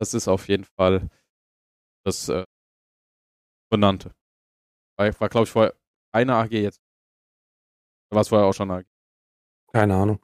[0.00, 1.08] das ist auf jeden Fall
[2.04, 2.44] das äh,
[3.70, 4.12] benannte.
[4.98, 5.72] War, war glaube ich, vorher
[6.12, 6.80] eine AG jetzt.
[8.10, 8.86] War es vorher auch schon eine AG?
[9.72, 10.20] Keine Ahnung.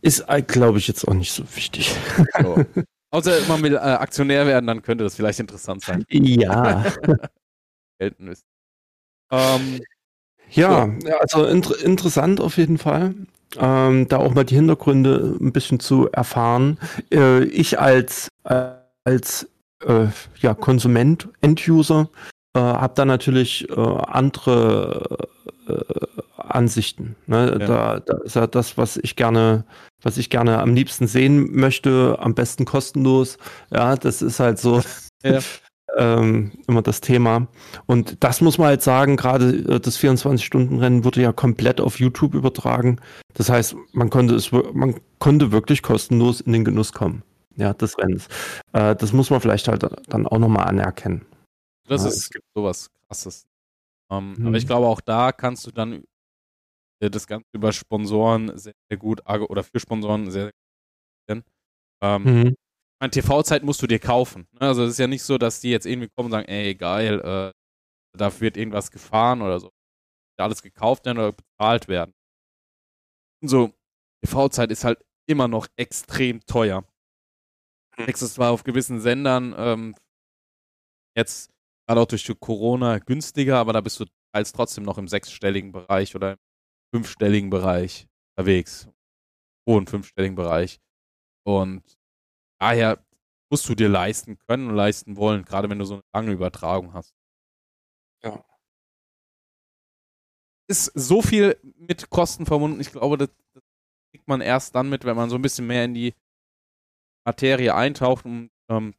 [0.00, 1.94] Ist, äh, glaube ich, jetzt auch nicht so wichtig.
[2.40, 2.64] So.
[3.12, 6.02] Außer man will äh, Aktionär werden, dann könnte das vielleicht interessant sein.
[6.08, 6.82] Ja.
[7.98, 8.46] Gelten ist.
[9.30, 9.80] Ähm,
[10.50, 11.08] ja, so.
[11.18, 13.14] also inter interessant auf jeden Fall.
[13.58, 16.78] Ähm, da auch mal die Hintergründe ein bisschen zu erfahren.
[17.12, 18.72] Äh, ich als, äh,
[19.04, 19.48] als
[19.86, 20.06] äh,
[20.40, 22.08] ja, Konsument, End-User,
[22.54, 25.28] äh, habe da natürlich äh, andere
[25.68, 25.74] äh,
[26.36, 27.16] Ansichten.
[27.26, 27.56] Ne?
[27.60, 27.66] Ja.
[27.66, 29.64] Da, da ist ja das, was ich gerne,
[30.02, 33.38] was ich gerne am liebsten sehen möchte, am besten kostenlos.
[33.70, 34.82] Ja, das ist halt so.
[35.22, 35.40] Ja.
[35.96, 37.48] ähm, immer das Thema.
[37.86, 42.34] Und das muss man halt sagen, gerade äh, das 24-Stunden-Rennen wurde ja komplett auf YouTube
[42.34, 43.00] übertragen.
[43.34, 47.22] Das heißt, man konnte es, man konnte wirklich kostenlos in den Genuss kommen.
[47.56, 48.28] Ja, des Rennens.
[48.72, 51.24] Äh, das muss man vielleicht halt dann auch nochmal anerkennen.
[51.88, 53.46] Das ist, es gibt sowas krasses.
[54.10, 54.48] Ähm, mhm.
[54.48, 56.04] Aber ich glaube, auch da kannst du dann
[57.00, 60.50] äh, das Ganze über Sponsoren sehr, sehr gut, oder für Sponsoren sehr,
[61.26, 61.44] sehr gut.
[62.02, 62.56] Ähm, mhm
[63.00, 64.48] meine, TV-Zeit musst du dir kaufen.
[64.52, 64.60] Ne?
[64.60, 67.20] Also es ist ja nicht so, dass die jetzt irgendwie kommen und sagen, ey, geil,
[67.20, 67.52] äh,
[68.16, 69.70] da wird irgendwas gefahren oder so.
[70.38, 72.14] Alles gekauft werden oder bezahlt werden.
[73.42, 73.72] Und so,
[74.24, 76.84] TV-Zeit ist halt immer noch extrem teuer.
[77.96, 78.06] Hm.
[78.06, 79.94] Nexus zwar auf gewissen Sendern ähm,
[81.16, 81.50] jetzt
[81.86, 86.14] gerade auch durch Corona günstiger, aber da bist du teils trotzdem noch im sechsstelligen Bereich
[86.14, 86.38] oder im
[86.94, 88.88] fünfstelligen Bereich unterwegs.
[89.68, 90.78] Hohen fünfstelligen Bereich.
[91.44, 91.82] Und
[92.60, 93.04] daher
[93.50, 96.92] musst du dir leisten können und leisten wollen, gerade wenn du so eine lange Übertragung
[96.94, 97.14] hast.
[98.22, 98.44] Ja.
[100.68, 102.80] Ist so viel mit Kosten verbunden.
[102.80, 103.62] Ich glaube, das, das
[104.10, 106.14] kriegt man erst dann mit, wenn man so ein bisschen mehr in die
[107.24, 108.94] Materie eintaucht und ähm,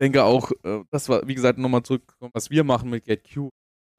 [0.00, 3.48] denke auch, äh, das war, wie gesagt, nochmal zurück, was wir machen mit GetQ.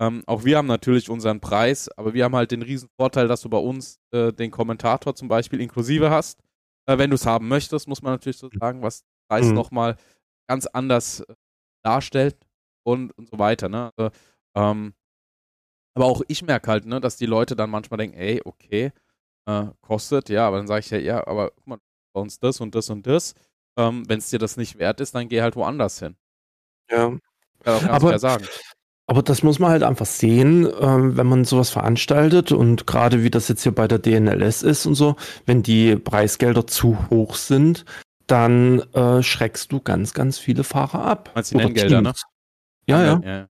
[0.02, 3.41] Ähm, auch wir haben natürlich unseren Preis, aber wir haben halt den riesen Vorteil, dass
[3.41, 6.41] du bei uns äh, den Kommentator zum Beispiel inklusive hast.
[6.88, 9.55] Äh, wenn du es haben möchtest, muss man natürlich so sagen, was Preis mhm.
[9.55, 9.97] nochmal
[10.47, 11.36] ganz anders äh,
[11.83, 12.38] darstellt
[12.83, 13.69] und, und so weiter.
[13.69, 13.91] Ne?
[13.95, 14.11] Also,
[14.55, 14.93] ähm,
[15.95, 18.91] aber auch ich merke halt, ne, dass die Leute dann manchmal denken, ey, okay,
[19.47, 21.79] äh, kostet, ja, aber dann sage ich ja, ja, aber guck mal,
[22.13, 23.33] bei uns das und das und das.
[23.77, 26.15] Ähm, wenn es dir das nicht wert ist, dann geh halt woanders hin.
[26.89, 27.17] Ja.
[27.59, 28.45] Kann auch ganz aber, sagen.
[29.08, 33.30] Aber das muss man halt einfach sehen, äh, wenn man sowas veranstaltet und gerade wie
[33.30, 37.86] das jetzt hier bei der DNLS ist und so, wenn die Preisgelder zu hoch sind,
[38.26, 41.32] dann äh, schreckst du ganz, ganz viele Fahrer ab.
[41.36, 42.14] Du die Nenngelder, ne?
[42.88, 43.47] Ja, ja, ja.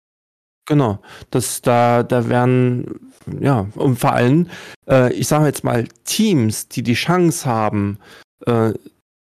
[0.66, 1.00] Genau.
[1.30, 4.48] Das, da, da werden, ja, und vor allem,
[4.86, 7.98] äh, ich sage jetzt mal, Teams, die die Chance haben,
[8.44, 8.74] äh,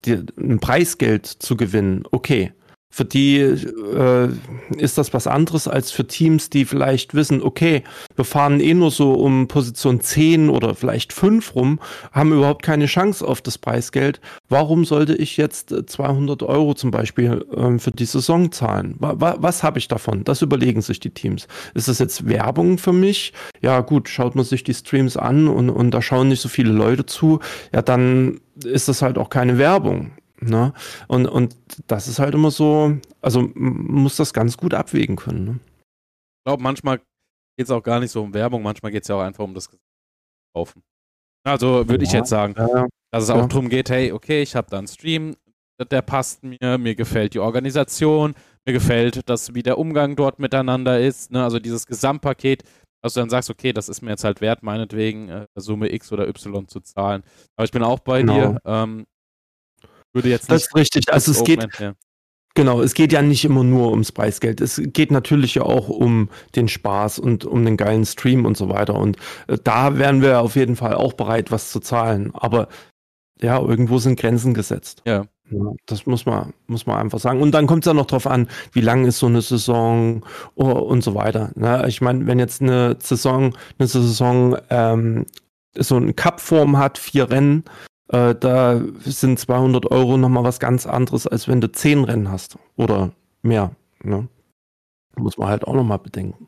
[0.06, 2.54] die, ein Preisgeld zu gewinnen, okay.
[2.90, 4.30] Für die äh,
[4.78, 7.84] ist das was anderes als für Teams, die vielleicht wissen, okay,
[8.16, 11.80] wir fahren eh nur so um Position 10 oder vielleicht 5 rum,
[12.12, 14.22] haben überhaupt keine Chance auf das Preisgeld.
[14.50, 18.96] Warum sollte ich jetzt 200 Euro zum Beispiel äh, für die Saison zahlen?
[19.00, 20.24] Was, was habe ich davon?
[20.24, 21.48] Das überlegen sich die Teams.
[21.74, 23.34] Ist das jetzt Werbung für mich?
[23.62, 26.72] Ja gut, schaut man sich die Streams an und, und da schauen nicht so viele
[26.72, 27.42] Leute zu.
[27.74, 30.12] Ja, dann ist das halt auch keine Werbung.
[30.40, 30.74] Ne?
[31.08, 31.56] Und, und
[31.88, 35.46] das ist halt immer so, also man muss das ganz gut abwägen können.
[35.46, 35.60] Ne?
[35.62, 39.16] Ich glaube, manchmal geht es auch gar nicht so um Werbung, manchmal geht es ja
[39.16, 39.70] auch einfach um das
[40.56, 40.84] Kaufen.
[41.44, 43.48] Also würde ja, ich jetzt sagen, ja, dass es auch ja.
[43.48, 45.36] darum geht, hey, okay, ich habe da einen Stream,
[45.92, 48.36] der passt mir, mir gefällt die Organisation,
[48.66, 51.44] mir gefällt das, wie der Umgang dort miteinander ist, ne?
[51.44, 52.64] also dieses Gesamtpaket,
[53.02, 56.12] dass du dann sagst, okay, das ist mir jetzt halt wert, meinetwegen äh, Summe X
[56.12, 57.24] oder Y zu zahlen.
[57.56, 58.34] Aber ich bin auch bei genau.
[58.34, 58.62] dir.
[58.66, 59.06] Ähm,
[60.18, 61.14] würde jetzt das ist richtig.
[61.14, 61.94] Also es geht, ja.
[62.58, 64.62] Genau, es geht ja nicht immer nur ums Preisgeld.
[64.62, 68.68] Es geht natürlich ja auch um den Spaß und um den geilen Stream und so
[68.68, 68.96] weiter.
[68.96, 72.32] Und äh, da wären wir auf jeden Fall auch bereit, was zu zahlen.
[72.34, 72.68] Aber
[73.40, 75.04] ja, irgendwo sind Grenzen gesetzt.
[75.06, 75.26] Ja.
[75.52, 77.44] ja das muss man, muss man einfach sagen.
[77.44, 80.72] Und dann kommt es ja noch drauf an, wie lang ist so eine Saison oh,
[80.72, 81.52] und so weiter.
[81.54, 81.86] Ne?
[81.88, 85.28] Ich meine, wenn jetzt eine Saison, eine Saison ähm,
[85.78, 87.66] so eine Cup-Form hat, vier Rennen,
[88.10, 92.58] äh, da sind 200 Euro nochmal was ganz anderes, als wenn du 10 Rennen hast
[92.76, 93.76] oder mehr.
[94.04, 94.28] Ne?
[95.16, 96.48] Muss man halt auch nochmal bedenken.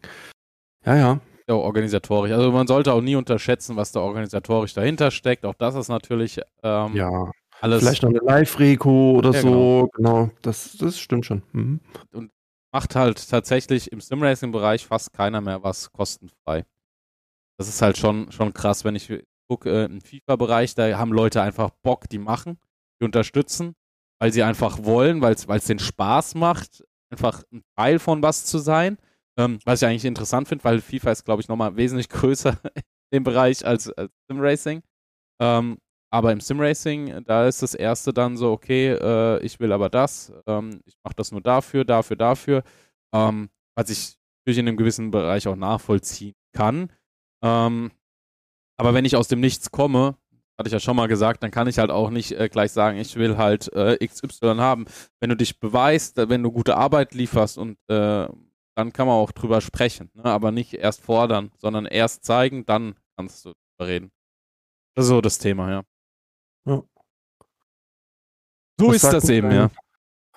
[0.86, 1.20] Ja, ja.
[1.48, 2.32] Ja, organisatorisch.
[2.32, 5.46] Also man sollte auch nie unterschätzen, was da organisatorisch dahinter steckt.
[5.46, 7.32] Auch das ist natürlich ähm, ja.
[7.60, 7.80] alles.
[7.80, 9.50] Vielleicht noch eine Live-Reko oder ja, so.
[9.50, 10.30] Genau, genau.
[10.44, 11.42] Das, das stimmt schon.
[11.52, 11.80] Mhm.
[12.12, 12.30] Und
[12.72, 16.66] macht halt tatsächlich im Simracing-Bereich fast keiner mehr was kostenfrei.
[17.58, 19.12] Das ist halt schon, schon krass, wenn ich
[19.50, 22.60] gucke, äh, im FIFA-Bereich, da haben Leute einfach Bock, die machen,
[23.02, 23.76] die unterstützen,
[24.20, 28.60] weil sie einfach wollen, weil es den Spaß macht, einfach ein Teil von was zu
[28.60, 28.98] sein.
[29.38, 32.60] Ähm, was ich eigentlich interessant finde, weil FIFA ist, glaube ich, nochmal wesentlich größer
[33.12, 34.84] im Bereich als, als Simracing.
[35.42, 35.78] Ähm,
[36.12, 40.34] aber im Simracing, da ist das erste dann so, okay, äh, ich will aber das,
[40.48, 42.64] ähm, ich mache das nur dafür, dafür, dafür.
[43.14, 46.92] Ähm, was ich natürlich in einem gewissen Bereich auch nachvollziehen kann.
[47.44, 47.92] Ähm,
[48.80, 50.16] aber wenn ich aus dem Nichts komme,
[50.58, 52.98] hatte ich ja schon mal gesagt, dann kann ich halt auch nicht äh, gleich sagen,
[52.98, 54.86] ich will halt äh, XY haben.
[55.20, 58.28] Wenn du dich beweist, äh, wenn du gute Arbeit lieferst und äh,
[58.76, 60.10] dann kann man auch drüber sprechen.
[60.14, 60.24] Ne?
[60.24, 64.12] Aber nicht erst fordern, sondern erst zeigen, dann kannst du drüber reden.
[64.96, 65.84] Das ist so das Thema, ja.
[66.66, 66.84] ja.
[68.80, 69.72] So Was ist das eben, dein, ja.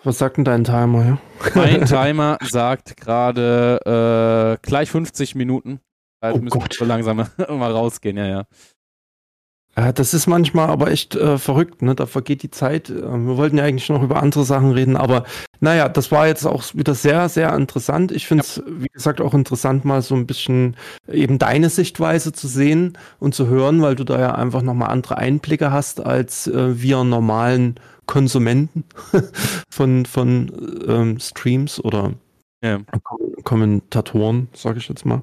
[0.03, 1.19] Was sagt denn dein Timer, ja?
[1.55, 5.81] Mein Timer sagt gerade äh, gleich 50 Minuten.
[6.23, 6.73] Also oh müssen Gott.
[6.73, 7.17] so langsam
[7.49, 8.45] mal rausgehen, ja, ja.
[9.75, 11.95] Ja, das ist manchmal aber echt äh, verrückt, ne?
[11.95, 12.91] Da vergeht die Zeit.
[12.91, 15.25] Äh, wir wollten ja eigentlich noch über andere Sachen reden, aber
[15.61, 18.13] naja, das war jetzt auch wieder sehr, sehr interessant.
[18.13, 18.63] Ich finde es, ja.
[18.67, 20.77] wie gesagt, auch interessant, mal so ein bisschen
[21.11, 25.17] eben deine Sichtweise zu sehen und zu hören, weil du da ja einfach nochmal andere
[25.17, 28.85] Einblicke hast als äh, wir normalen Konsumenten
[29.71, 30.53] von, von
[30.87, 32.13] ähm, Streams oder
[32.63, 32.79] ja.
[33.43, 35.23] Kommentatoren, sage ich jetzt mal.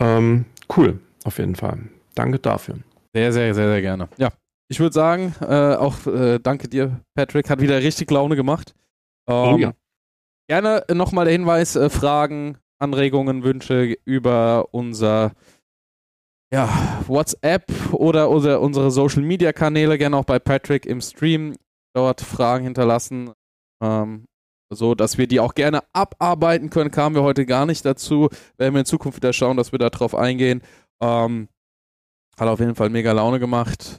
[0.00, 0.44] Ähm,
[0.76, 1.78] cool, auf jeden Fall.
[2.14, 2.76] Danke dafür.
[3.14, 4.08] Sehr, sehr, sehr, sehr gerne.
[4.16, 4.30] Ja,
[4.68, 7.48] ich würde sagen, äh, auch äh, danke dir, Patrick.
[7.50, 8.74] Hat wieder richtig Laune gemacht.
[9.28, 9.72] Ähm, oh ja.
[10.48, 15.32] Gerne nochmal der Hinweis: äh, Fragen, Anregungen, Wünsche über unser
[16.52, 19.98] ja, WhatsApp oder unsere, unsere Social Media Kanäle.
[19.98, 21.54] Gerne auch bei Patrick im Stream
[21.94, 23.32] dort Fragen hinterlassen.
[23.82, 24.24] Ähm,
[24.70, 26.90] so dass wir die auch gerne abarbeiten können.
[26.90, 28.28] Kamen wir heute gar nicht dazu.
[28.56, 30.62] Werden wir in Zukunft wieder schauen, dass wir da drauf eingehen.
[31.02, 31.48] Ähm,
[32.38, 33.98] hat auf jeden Fall mega Laune gemacht.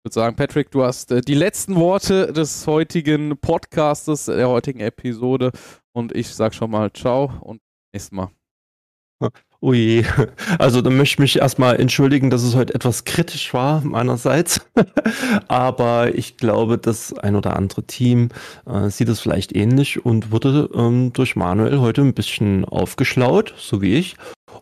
[0.00, 4.80] Ich würde sagen, Patrick, du hast äh, die letzten Worte des heutigen Podcastes, der heutigen
[4.80, 5.52] Episode.
[5.92, 7.60] Und ich sag schon mal ciao und
[7.92, 8.37] nächstes Mal.
[9.60, 10.04] Je.
[10.58, 14.60] Also da möchte ich mich erstmal entschuldigen, dass es heute etwas kritisch war meinerseits.
[15.48, 18.28] Aber ich glaube, das ein oder andere Team
[18.66, 23.82] äh, sieht es vielleicht ähnlich und wurde ähm, durch Manuel heute ein bisschen aufgeschlaut, so
[23.82, 24.16] wie ich.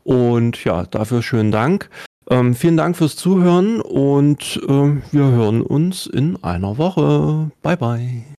[0.04, 1.90] Und ja, dafür schönen Dank.
[2.28, 4.70] Ähm, vielen Dank fürs Zuhören und äh,
[5.12, 7.50] wir hören uns in einer Woche.
[7.62, 8.35] Bye bye.